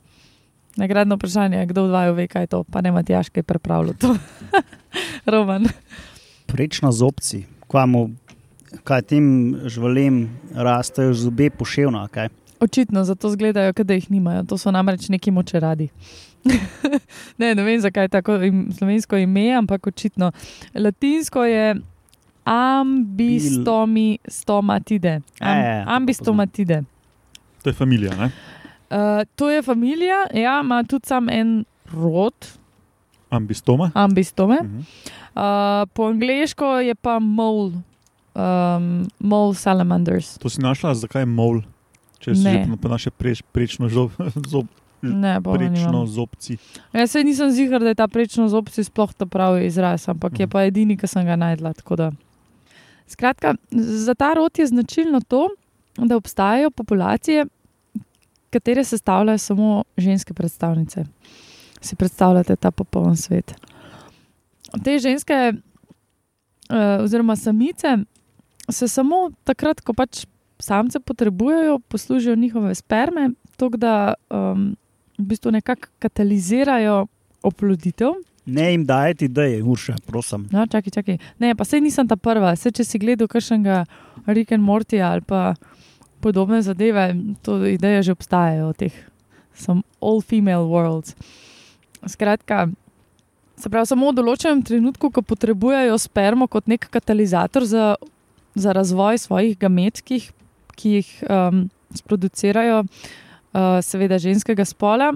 Nagradno 0.75 1.15
vprašanje, 1.15 1.65
kdo 1.65 1.83
od 1.83 1.91
vaju 1.91 2.13
ve, 2.13 2.27
kaj 2.27 2.43
je 2.43 2.47
to, 2.47 2.63
pa 2.63 2.81
ne 2.81 2.91
Matjaš, 2.91 3.29
kaj 3.29 3.39
je 3.39 3.43
pripravljal 3.43 3.95
to. 3.99 4.15
Roman. 5.31 5.67
Prečno 6.47 6.91
z 6.91 7.03
opci, 7.03 7.43
Kvamo, 7.67 8.09
kaj 8.83 9.01
tem 9.01 9.25
živalem 9.67 10.29
rastejo 10.55 11.13
zobe 11.13 11.49
poševno. 11.49 12.07
Kaj? 12.07 12.31
Očitno 12.61 13.03
zato 13.03 13.27
izgledajo, 13.27 13.73
da 13.73 13.93
jih 13.93 14.11
nimajo. 14.11 14.43
To 14.43 14.57
so 14.57 14.71
namreč 14.71 15.09
neki 15.09 15.31
močeradi. 15.31 15.89
ne, 17.37 17.55
ne 17.55 17.63
vem, 17.63 17.81
zakaj 17.81 18.03
je 18.03 18.07
tako 18.09 18.35
im, 18.35 18.71
slovensko 18.73 19.17
ime, 19.17 19.51
ampak 19.53 19.87
očitno. 19.87 20.31
Latinsko 20.75 21.43
je 21.43 21.75
ambistomatide. 22.45 25.21
Am, 25.39 25.47
Ja, 25.47 25.55
ja, 25.57 25.85
to 25.85 25.91
ambistomatide. 25.91 26.83
To 27.63 27.69
je 27.69 27.73
familija. 27.73 28.15
Ne? 28.15 28.31
Uh, 28.89 28.97
to 29.35 29.49
je 29.49 29.61
familija, 29.61 30.25
ja, 30.33 30.61
ima 30.63 30.83
tudi 30.83 31.07
sam 31.07 31.29
en 31.29 31.65
rod, 31.93 32.33
Ambistoma. 33.29 33.91
ambistome. 33.93 34.57
Mhm. 34.63 34.77
Uh, 34.77 34.83
po 35.93 36.03
angliško 36.03 36.65
je 36.65 36.95
pa 36.95 37.19
mole, 37.19 37.71
um, 38.35 39.07
mole 39.19 39.55
salamanders. 39.55 40.37
To 40.37 40.49
si 40.49 40.61
našla, 40.61 40.93
zakaj 40.93 41.21
je 41.21 41.25
mol, 41.25 41.61
če 42.21 42.35
si 42.35 42.43
že 42.43 42.77
po 42.81 42.87
naše 42.89 43.09
preč, 43.11 43.41
prečno 43.51 43.89
zob, 43.89 44.11
zob, 44.47 44.67
Ne, 45.01 45.41
prečno 45.41 46.05
zobci. 46.05 46.57
Jaz 46.93 47.11
se 47.11 47.23
nisem 47.23 47.49
zigar, 47.51 47.81
da 47.81 47.89
je 47.89 47.95
ta 47.97 48.05
prečno 48.07 48.45
z 48.45 48.53
opci 48.53 48.83
sploh 48.85 49.09
ta 49.13 49.25
pravi 49.25 49.65
izraz, 49.65 50.05
ampak 50.05 50.39
je 50.39 50.45
Mhm. 50.45 50.51
pa 50.51 50.63
edini, 50.63 50.93
ki 50.97 51.07
sem 51.07 51.25
ga 51.25 51.35
najdla. 51.35 51.73
Skratka, 53.07 53.55
za 53.71 54.13
ta 54.13 54.33
rod 54.33 54.53
je 54.59 54.67
značilno 54.67 55.19
to, 55.27 55.49
da 55.97 56.15
obstajajo 56.15 56.69
populacije, 56.71 57.45
katere 58.49 58.83
sestavljajo 58.83 59.37
samo 59.37 59.83
ženske 59.97 60.33
predstavnice. 60.33 61.03
Si 61.81 61.95
predstavljate 61.95 62.55
ta 62.55 62.71
popoln 62.71 63.17
svet. 63.17 63.53
Te 64.83 64.99
ženske, 64.99 65.53
uh, 66.69 67.03
oziroma 67.03 67.35
samice, 67.35 67.97
se 68.69 68.87
samo 68.87 69.31
takrat, 69.43 69.81
ko 69.81 69.93
pač 69.93 70.25
samce 70.61 70.99
potrebujejo, 70.99 71.79
poslužijo 71.79 72.35
njihove 72.35 72.75
sperme, 72.75 73.29
tako 73.57 73.77
da 73.77 74.13
um, 74.29 74.75
v 75.17 75.23
bistvu 75.23 75.51
nekako 75.51 75.89
katalizirajo 75.99 77.07
oploditev. 77.43 78.13
Ne 78.45 78.71
jim 78.71 78.85
dajeti, 78.85 79.27
da 79.27 79.43
je 79.43 79.63
urša, 79.63 79.95
prosim. 80.07 80.47
No, 80.51 80.65
čakaj, 80.67 80.91
čakaj. 80.91 81.17
Ne, 81.39 81.55
pa 81.55 81.65
sej 81.65 81.81
nisem 81.81 82.07
ta 82.07 82.15
prva. 82.17 82.55
Sej, 82.55 82.73
če 82.79 82.85
si 82.85 82.99
gledal 82.99 83.29
kakšnega 83.29 83.83
Rick 84.25 84.51
and 84.51 84.65
Morty 84.65 85.01
ali 85.01 85.21
pa 85.21 85.53
podobne 86.21 86.61
zadeve, 86.61 87.13
to 87.41 87.61
ideje 87.65 88.03
že 88.03 88.11
obstajajo 88.17 88.73
teh. 88.77 88.93
Some 89.53 89.81
all 90.01 90.21
female 90.21 90.65
worlds. 90.65 91.13
Skratka, 92.07 92.69
se 93.57 93.69
pravi, 93.69 93.89
samo 93.89 94.09
v 94.09 94.17
določenem 94.17 94.61
trenutku, 94.65 95.11
ko 95.13 95.21
potrebujejo 95.21 95.97
spermo 96.01 96.47
kot 96.49 96.69
nek 96.71 96.87
katalizator 96.93 97.65
za, 97.67 97.95
za 98.57 98.73
razvoj 98.73 99.21
svojih 99.21 99.57
gamet, 99.59 100.01
ki 100.01 100.17
jih, 100.17 100.29
ki 100.75 100.95
jih 100.99 101.09
um, 101.27 101.65
sproducirajo, 101.95 102.83
uh, 102.83 103.79
seveda 103.83 104.19
ženskega 104.21 104.65
spola, 104.65 105.11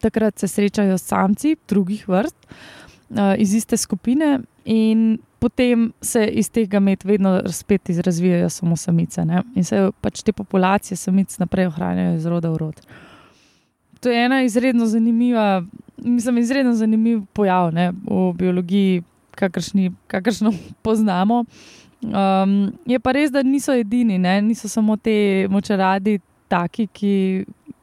takrat 0.00 0.38
se 0.38 0.48
srečajo 0.48 0.98
samci 0.98 1.56
drugih 1.68 2.08
vrst 2.08 2.36
uh, 2.46 3.34
iz 3.38 3.54
iste 3.54 3.76
skupine, 3.76 4.40
in 4.64 5.18
potem 5.38 5.92
se 6.00 6.26
iz 6.26 6.50
tega 6.50 6.80
med 6.80 7.04
vedno 7.04 7.40
spet 7.52 7.90
razvijajo 8.04 8.48
samo 8.48 8.76
samice. 8.76 9.24
Ne? 9.24 9.42
In 9.54 9.64
se 9.64 9.90
pač 10.00 10.22
te 10.22 10.32
populacije 10.32 10.96
samic 10.96 11.38
naprej 11.38 11.66
ohranjajo 11.66 12.16
iz 12.16 12.26
roda 12.26 12.50
v 12.50 12.56
rod. 12.56 12.80
To 14.00 14.10
je 14.10 14.24
ena 14.24 14.42
izredno 14.42 14.86
zanimiva, 14.86 15.64
mislim, 15.96 16.38
izredno 16.38 16.74
zanimiv 16.74 17.22
pojav 17.32 17.72
ne, 17.74 17.92
v 18.06 18.32
biologiji, 18.38 19.02
kakršni, 19.34 19.92
kakršno 20.06 20.52
poznamo. 20.86 21.44
Um, 22.02 22.72
je 22.86 22.98
pa 22.98 23.12
res, 23.14 23.30
da 23.30 23.44
niso 23.46 23.74
edini, 23.78 24.18
ne? 24.18 24.40
niso 24.42 24.68
samo 24.68 24.96
te 24.98 25.46
močeradi, 25.50 26.18
taki, 26.50 26.88
ki, 26.92 27.12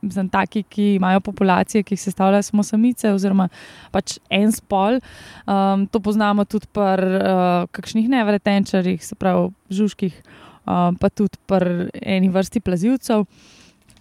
mislim, 0.02 0.28
taki, 0.30 0.64
ki 0.64 0.96
imajo 0.98 1.22
populacije, 1.26 1.84
ki 1.84 1.96
jih 1.96 2.02
sestavljajo 2.02 2.44
samo 2.50 2.64
samice, 2.64 3.14
oziroma 3.16 3.48
pač 3.92 4.18
en 4.30 4.52
spol. 4.52 5.00
Um, 5.48 5.88
to 5.88 6.02
poznamo 6.04 6.46
tudi 6.46 6.68
pri 6.74 7.16
uh, 7.22 7.70
kakšnih 7.72 8.10
nevretenčarjih, 8.12 9.00
se 9.06 9.16
pravi 9.16 9.50
žužkih, 9.74 10.20
um, 10.66 11.00
pa 11.00 11.10
tudi 11.10 11.40
pri 11.48 11.88
eni 12.04 12.30
vrsti 12.30 12.62
plazilcev. 12.62 13.26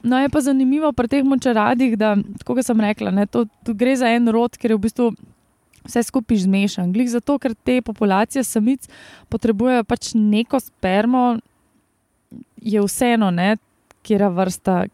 No, 0.03 0.19
je 0.23 0.29
pa 0.31 0.41
zanimivo 0.41 0.93
pri 0.95 1.09
teh 1.11 1.25
močaradih, 1.27 1.97
da, 1.99 2.15
kot 2.47 2.61
sem 2.63 2.81
rekla, 2.81 3.11
ne, 3.15 3.27
to, 3.27 3.47
to 3.67 3.75
gre 3.75 3.97
za 3.99 4.11
en 4.15 4.31
rod, 4.35 4.55
ker 4.59 4.75
je 4.75 4.79
v 4.79 4.85
bistvu 4.85 5.11
vse 5.87 6.03
skupaj 6.03 6.43
zmešan. 6.45 6.93
Glih 6.93 7.11
zato, 7.11 7.39
ker 7.39 7.55
te 7.55 7.81
populacije 7.83 8.45
samic 8.45 8.89
potrebujejo 9.29 9.85
pač 9.85 10.13
neko 10.15 10.61
spermo, 10.61 11.39
je 12.63 12.83
vseeno, 12.83 13.31
ne, 13.31 13.57
kjera 14.03 14.29
vrsta, 14.29 14.87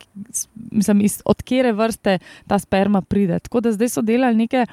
mislim, 0.71 1.01
iz, 1.01 1.21
od 1.25 1.43
kere 1.43 1.73
vrste 1.73 2.19
ta 2.47 2.59
sperma 2.59 3.01
pride. 3.01 3.39
Tako 3.39 3.61
da 3.61 3.73
zdaj 3.73 3.89
so 3.89 4.03
delali 4.03 4.37
neke 4.37 4.67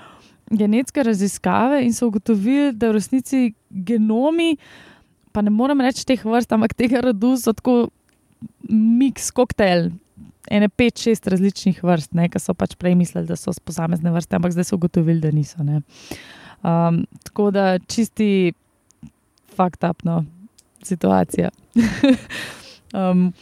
genetske 0.51 1.03
raziskave 1.03 1.83
in 1.85 1.93
so 1.93 2.07
ugotovili, 2.07 2.71
da 2.73 2.89
v 2.89 2.97
resnici 2.97 3.53
genomi, 3.69 4.55
pa 5.31 5.41
ne 5.41 5.53
morem 5.53 5.81
reči 5.81 6.05
teh 6.07 6.25
vrst, 6.25 6.51
ampak 6.51 6.73
tega 6.75 7.03
rodu 7.05 7.35
so 7.39 7.53
tako 7.53 7.89
miks 8.69 9.31
koktejl. 9.31 9.91
Ene 10.49 10.69
pet, 10.69 10.97
šest 10.97 11.27
različnih 11.27 11.83
vrst, 11.83 12.15
ki 12.31 12.39
so 12.41 12.53
pač 12.57 12.75
prej 12.75 12.95
mislili, 12.95 13.27
da 13.27 13.35
so 13.37 13.53
posamezne 13.65 14.11
vrste, 14.11 14.35
ampak 14.35 14.55
zdaj 14.55 14.71
so 14.71 14.79
ugotovili, 14.79 15.21
da 15.21 15.31
niso. 15.31 15.61
Um, 15.61 17.03
tako 17.23 17.51
da 17.51 17.79
čisti 17.79 18.53
faktapno 19.55 20.23
situacija. 20.83 21.49
um, 22.93 23.33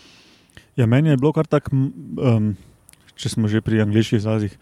Ja, 0.79 0.85
meni 0.85 1.09
je 1.09 1.17
bilo 1.17 1.33
kar 1.35 1.47
tako, 1.47 1.75
um, 1.75 2.53
če 3.19 3.29
smo 3.33 3.49
že 3.51 3.59
pri 3.59 3.81
angliških 3.83 4.21
izrazih, 4.21 4.53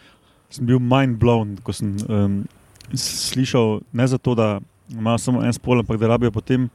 sem 0.49 0.65
bil 0.65 0.79
mind 0.81 1.19
blown, 1.21 1.59
ko 1.61 1.75
sem 1.75 1.91
um, 2.09 2.39
slišal 2.89 3.83
ne 3.93 4.07
zato, 4.09 4.33
da 4.33 4.57
imajo 4.89 5.21
samo 5.21 5.43
en 5.45 5.53
spol, 5.53 5.83
ampak 5.83 5.99
da 6.01 6.09
rabijo 6.09 6.33
potem 6.33 6.69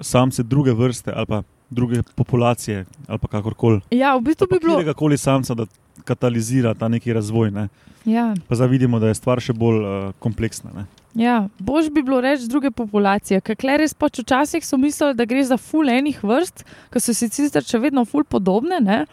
samce 0.00 0.42
druge 0.46 0.72
vrste 0.72 1.12
ali 1.12 1.26
pa 1.28 1.42
druge 1.70 2.02
populacije 2.14 2.84
ali 3.06 3.18
kakorkoli. 3.30 3.80
ja, 3.90 4.16
v 4.16 4.22
bistvu 4.22 4.46
bi 4.50 4.58
bilo. 4.60 4.74
Katerega 4.76 4.94
koli 4.94 5.18
samca, 5.18 5.54
da 5.54 5.66
katalizira 6.04 6.74
ta 6.74 6.88
neki 6.88 7.12
razvoj. 7.12 7.50
Ne? 7.50 7.68
Ja, 8.04 8.34
Pa 8.48 8.54
zdaj 8.54 8.68
vidimo, 8.68 8.98
da 8.98 9.08
je 9.08 9.14
stvar 9.14 9.40
še 9.40 9.52
bolj 9.52 9.82
uh, 9.82 10.12
kompleksna. 10.18 10.70
Ne? 10.74 10.86
Ja, 11.18 11.48
bož 11.58 11.90
bi 11.90 12.02
bilo 12.02 12.20
reči 12.20 12.48
druge 12.48 12.70
populacije. 12.70 13.40
Ker 13.40 13.56
res 13.80 13.94
pač 13.94 14.20
včasih 14.22 14.64
so 14.64 14.78
mislili, 14.78 15.16
da 15.18 15.24
gre 15.24 15.42
za 15.44 15.56
ful 15.56 15.88
enih 15.88 16.20
vrst, 16.22 16.64
ki 16.92 17.00
so 17.00 17.12
si 17.12 17.28
sicer 17.28 17.64
še 17.64 17.80
vedno 17.82 18.04
ful 18.04 18.24
podobne, 18.24 18.80
ne? 18.80 19.06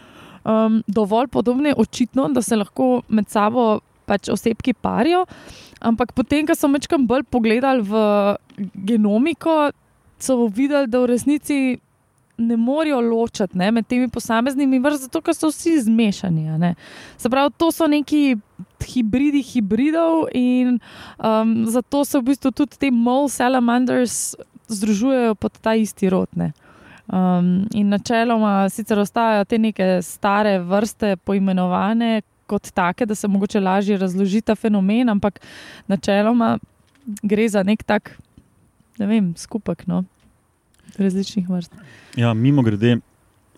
um, 0.46 0.84
dovolj 0.88 1.28
podobne, 1.28 1.74
očitno, 1.78 2.30
da 2.30 2.42
se 2.42 2.56
lahko 2.56 3.02
med 3.10 3.30
sabo 3.30 3.80
pač 4.06 4.30
osebki 4.30 4.74
parijo. 4.74 5.26
Ampak 5.82 6.14
potem, 6.14 6.46
ko 6.48 6.56
so 6.56 6.70
večkrat 6.72 7.02
bolj 7.10 7.26
pogledali 7.30 7.82
v 7.82 8.04
genomiko, 8.88 9.72
so 10.22 10.46
videli, 10.48 10.88
da 10.88 11.02
v 11.02 11.10
resnici 11.12 11.58
ne 12.38 12.58
morejo 12.58 13.02
ločiti 13.02 13.58
ne, 13.58 13.72
med 13.72 13.88
temi 13.88 14.10
posameznimi 14.12 14.80
vrstami, 14.80 15.08
zato 15.08 15.22
ker 15.22 15.36
so 15.36 15.50
vsi 15.52 15.78
zmešani. 15.88 16.74
Se 17.18 17.30
pravi, 17.30 17.54
to 17.58 17.72
so 17.72 17.88
neki 17.88 18.36
hibridi 18.86 19.42
hibridov, 19.44 20.28
in 20.34 20.80
um, 21.18 21.56
zato 21.72 22.06
se 22.06 22.20
v 22.20 22.32
bistvu 22.32 22.52
tudi 22.52 22.78
te 22.80 22.92
mole 22.92 23.30
salamanders 23.30 24.36
združujejo 24.68 25.36
pod 25.36 25.58
ta 25.62 25.76
isti 25.76 26.10
rod. 26.10 26.30
ne. 26.36 26.52
Um, 27.06 27.68
in 27.74 27.90
načeloma 27.90 28.70
sicer 28.70 29.00
ostajajo 29.00 29.46
te 29.46 29.58
neke 29.58 30.02
stare 30.02 30.60
vrste 30.60 31.16
poimenovane 31.16 32.22
kot 32.50 32.72
take, 32.74 33.06
da 33.06 33.16
se 33.16 33.28
mogoče 33.28 33.60
lažje 33.60 33.98
razloži 33.98 34.42
ta 34.42 34.56
fenomen, 34.56 35.10
ampak 35.10 35.40
načeloma 35.88 36.58
gre 37.22 37.50
za 37.50 37.64
nek 37.64 37.84
tak, 37.84 38.18
ne 38.98 39.06
vem, 39.06 39.34
skupek 39.38 39.86
no, 39.88 40.04
različnih 40.98 41.50
vrst. 41.50 41.72
Ja, 42.16 42.34
mimo 42.34 42.62
grede, 42.62 42.98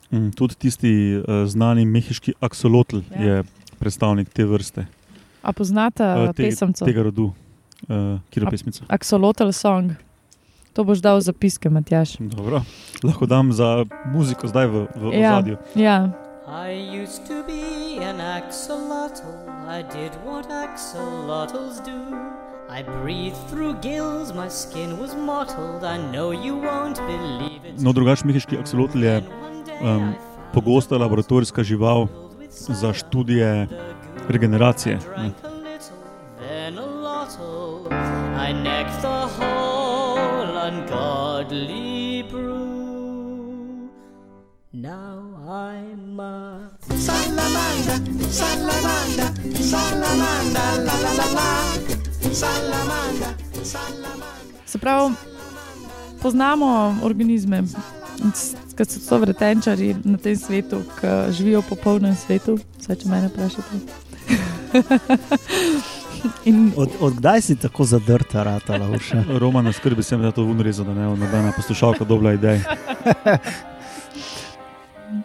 Mm, 0.08 0.32
tudi 0.32 0.56
tisti 0.56 0.89
uh, 1.17 1.23
znani 1.45 1.86
mehiški 1.86 2.34
aksolotl 2.39 3.02
Ja. 3.12 3.21
je 3.23 3.43
predstavnik 3.78 4.30
te 4.30 4.45
vrste, 4.45 4.86
A 5.43 5.52
poznate 5.52 6.00
uh, 6.06 6.26
te, 6.28 6.43
pesemco? 6.45 6.86
tega 6.86 7.04
rodu, 7.04 7.26
uh, 7.26 7.36
kjer 8.30 8.43
je 8.43 8.47
A- 8.47 8.50
pesmica. 8.50 8.86
Axolotl 8.88 9.52
song. 9.52 9.91
To 10.73 10.84
boš 10.84 11.00
dal 11.00 11.17
v 11.17 11.21
zapiske, 11.23 11.69
Matjaš. 11.69 12.15
Dobro. 12.21 12.63
Lahko 13.04 13.26
dam 13.26 13.52
za 13.52 13.84
muziko 14.06 14.47
zdaj 14.47 14.67
v, 14.67 14.88
v 14.95 15.13
Ja. 15.13 15.36
ozadju. 15.36 15.58
Ja. 15.76 15.97
I 16.47 16.71
used 17.04 17.28
to 17.28 17.43
be 17.43 17.60
an 18.00 18.21
axolotl. 18.21 19.28
I 19.67 19.84
did 19.84 20.15
what 20.23 20.47
axolotls 20.47 21.84
do. 21.84 22.00
I 22.69 22.84
breathed 22.84 23.38
through 23.49 23.80
gills, 23.82 24.34
my 24.34 24.49
skin 24.49 24.99
was 24.99 25.15
mottled. 25.15 25.84
I 25.84 25.97
know 26.12 26.32
you 26.32 26.56
won't 26.56 26.99
believe 27.08 27.63
it. 27.63 27.80
No, 27.80 27.93
drugač 27.95 28.25
mehiški 28.27 28.60
aksolotl 28.60 29.03
je 29.03 29.21
um, 29.80 30.12
pogosta 30.51 30.99
laboratorijska 30.99 31.63
žival 31.63 32.08
za 32.51 32.93
študije 32.93 33.67
regeneracije. 34.27 34.99
ne. 35.17 35.32
Now 44.73 45.23
I'm 45.47 46.19
a 46.19 46.69
Salamanda, 46.89 47.95
salamanda, 48.30 49.27
salamanda, 49.58 50.65
la 50.86 50.95
la 51.03 51.12
la 51.17 51.34
la. 51.34 51.87
Salamanda, 52.34 53.28
salamanda. 53.63 54.26
Se 54.66 54.78
pravi, 54.78 55.13
poznamo 56.22 56.96
organizme, 57.04 57.63
ki 58.78 58.86
so 58.86 59.10
to 59.10 59.20
vretenčari 59.20 59.96
na 60.04 60.18
tem 60.18 60.36
svetu, 60.36 60.82
ki 61.00 61.08
živijo 61.32 61.62
v 61.62 61.70
popolnem 61.70 62.16
svetu. 62.16 62.58
Vse, 62.80 62.96
če 62.96 63.10
me 63.10 63.28
vprašate. 63.28 63.80
In 66.46 66.72
Od, 66.76 66.90
od 67.00 67.13
kdaj 67.13 67.42
si 67.42 67.56
tako 67.56 67.86
zadrta, 67.86 68.44
rata, 68.44 68.78
lauša? 68.78 69.24
Roma 69.44 69.62
na 69.62 69.74
skrbi 69.74 70.04
sem 70.04 70.32
to 70.32 70.44
vunrezo, 70.44 70.84
da 70.84 70.94
ne 70.94 71.08
bo 71.08 71.16
nobena 71.16 71.52
poslušalka 71.56 72.04
dobila 72.04 72.34
idej. 72.34 72.60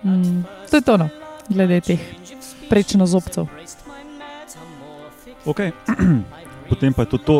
mm, 0.04 0.44
to 0.70 0.76
je 0.76 0.82
to, 0.82 0.96
no, 0.96 1.08
glede 1.48 1.80
teh 1.80 2.00
prečno 2.68 3.06
zobcev. 3.06 3.46
Okay. 5.44 5.72
Potem 6.72 6.88
pa 6.88 7.04
je 7.04 7.12
to, 7.12 7.18
to 7.20 7.36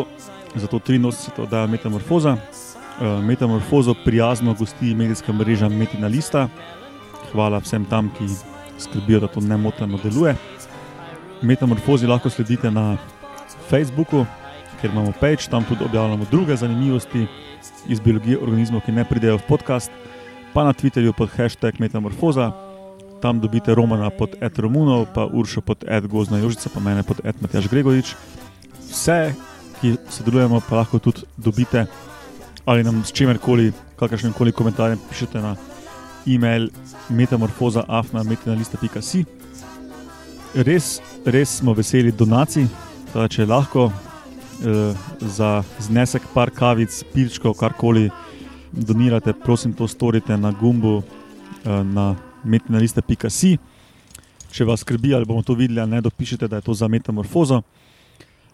za 0.55 0.67
to 0.69 0.77
83. 0.77 1.41
oddajo 1.41 1.67
Metamorfoza. 1.67 2.37
Uh, 2.37 3.25
Metamorfozo 3.25 3.95
prijazno 4.05 4.53
gosti 4.53 4.93
medijska 4.95 5.33
mreža 5.33 5.69
Metina 5.69 6.07
Lista. 6.07 6.49
Hvala 7.31 7.57
vsem 7.57 7.85
tam, 7.85 8.11
ki 8.17 8.29
skrbijo, 8.77 9.19
da 9.19 9.27
to 9.27 9.41
nemoteno 9.41 9.97
deluje. 10.03 10.35
Metamorfozi 11.41 12.07
lahko 12.07 12.29
sledite 12.29 12.71
na 12.71 12.97
Facebooku, 13.69 14.25
kjer 14.81 14.93
imamo 14.93 15.13
page, 15.19 15.49
tam 15.49 15.65
tudi 15.65 15.83
objavljamo 15.83 16.25
druge 16.31 16.55
zanimivosti 16.55 17.25
iz 17.87 17.99
biologije 17.99 18.37
organizmov, 18.37 18.85
ki 18.85 18.91
ne 18.91 19.05
pridejo 19.05 19.37
v 19.37 19.47
podcast, 19.47 19.91
pa 20.53 20.63
na 20.63 20.73
Twitterju 20.73 21.13
pod 21.17 21.33
hashtag 21.33 21.79
Metamorfoza. 21.79 22.51
Tam 23.21 23.39
dobite 23.39 23.75
Romana 23.75 24.09
pod 24.09 24.37
Ed 24.41 24.59
Romunov, 24.59 25.07
pa 25.13 25.25
Uršo 25.25 25.61
pod 25.61 25.83
Ed 25.87 26.07
Gozna 26.07 26.37
Jožica, 26.37 26.69
pa 26.69 26.79
mene 26.79 27.03
pod 27.03 27.25
Ed 27.25 27.41
Matjaš 27.41 27.67
Gregorič. 27.67 28.15
Vse, 28.89 29.33
ki 29.81 29.95
sodelujemo, 30.09 30.61
pa 30.69 30.81
lahko 30.81 30.99
tudi 30.99 31.21
dobite 31.37 31.85
ali 32.65 32.83
nam 32.83 33.03
s 33.05 33.11
čimerkoli, 33.11 33.71
kakršnim 33.99 34.33
koli 34.33 34.51
komentarjem 34.51 34.99
pišete 35.09 35.41
na 35.41 35.55
e-mail 36.27 36.69
metamorfoza.afna.metina.si. 37.09 39.25
Res, 40.53 41.01
res 41.25 41.57
smo 41.59 41.73
veseli 41.73 42.11
donacij, 42.11 42.67
teda, 43.11 43.27
če 43.27 43.45
lahko 43.49 43.91
eh, 43.91 43.95
za 45.19 45.63
znesek 45.81 46.21
par 46.33 46.49
kavic, 46.55 47.03
pilčkov, 47.13 47.53
karkoli 47.59 48.11
donirate, 48.71 49.33
prosim, 49.33 49.73
to 49.73 49.87
storite 49.87 50.37
na 50.37 50.51
gumbu 50.51 51.01
eh, 51.01 51.05
na 51.83 52.15
metina.si. 52.43 53.57
Če 54.53 54.65
vas 54.69 54.79
skrbi, 54.85 55.13
ali 55.17 55.25
bomo 55.25 55.41
to 55.43 55.53
videli, 55.57 55.81
ne, 55.89 56.01
dopišite, 56.01 56.47
da 56.47 56.55
je 56.61 56.65
to 56.69 56.73
za 56.77 56.87
metamorfozo. 56.87 57.61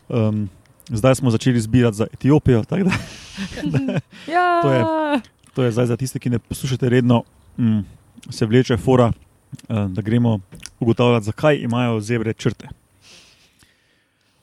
Um, 0.09 0.49
zdaj 0.87 1.15
smo 1.15 1.31
začeli 1.31 1.59
zbirati 1.59 1.97
za 1.97 2.07
Etiopijo, 2.13 2.63
tako 2.63 2.83
da 2.83 2.91
Ja, 4.33 4.59
To 4.61 4.71
je. 4.71 4.83
to 5.53 5.63
je 5.63 5.71
zdaj 5.71 5.85
za 5.85 5.97
tiste, 5.97 6.19
ki 6.19 6.29
ne 6.29 6.39
poslušate 6.39 6.89
redno, 6.89 7.23
mm, 7.57 7.79
se 8.29 8.45
vleče 8.45 8.77
fora, 8.77 9.11
eh, 9.69 9.87
da 9.89 10.01
gremo 10.01 10.39
ugotavljati, 10.79 11.25
zakaj 11.25 11.55
imajo 11.55 11.99
zebre 12.01 12.33
črte. 12.33 12.67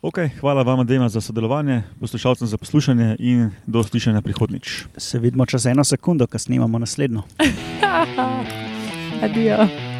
Okay, 0.02 0.28
hvala 0.40 0.62
vam, 0.62 0.86
Dema, 0.86 1.08
za 1.08 1.20
sodelovanje, 1.20 1.82
poslušalcem 2.00 2.46
za 2.46 2.56
poslušanje 2.56 3.16
in 3.18 3.50
do 3.66 3.82
slišanja 3.82 4.22
prihodnič. 4.22 4.84
Se 4.96 5.18
vidimo 5.18 5.46
čez 5.46 5.66
eno 5.66 5.84
sekundo, 5.84 6.26
ko 6.26 6.38
snimamo 6.38 6.78
naslednjo. 6.78 7.22
Adijo. 9.22 9.95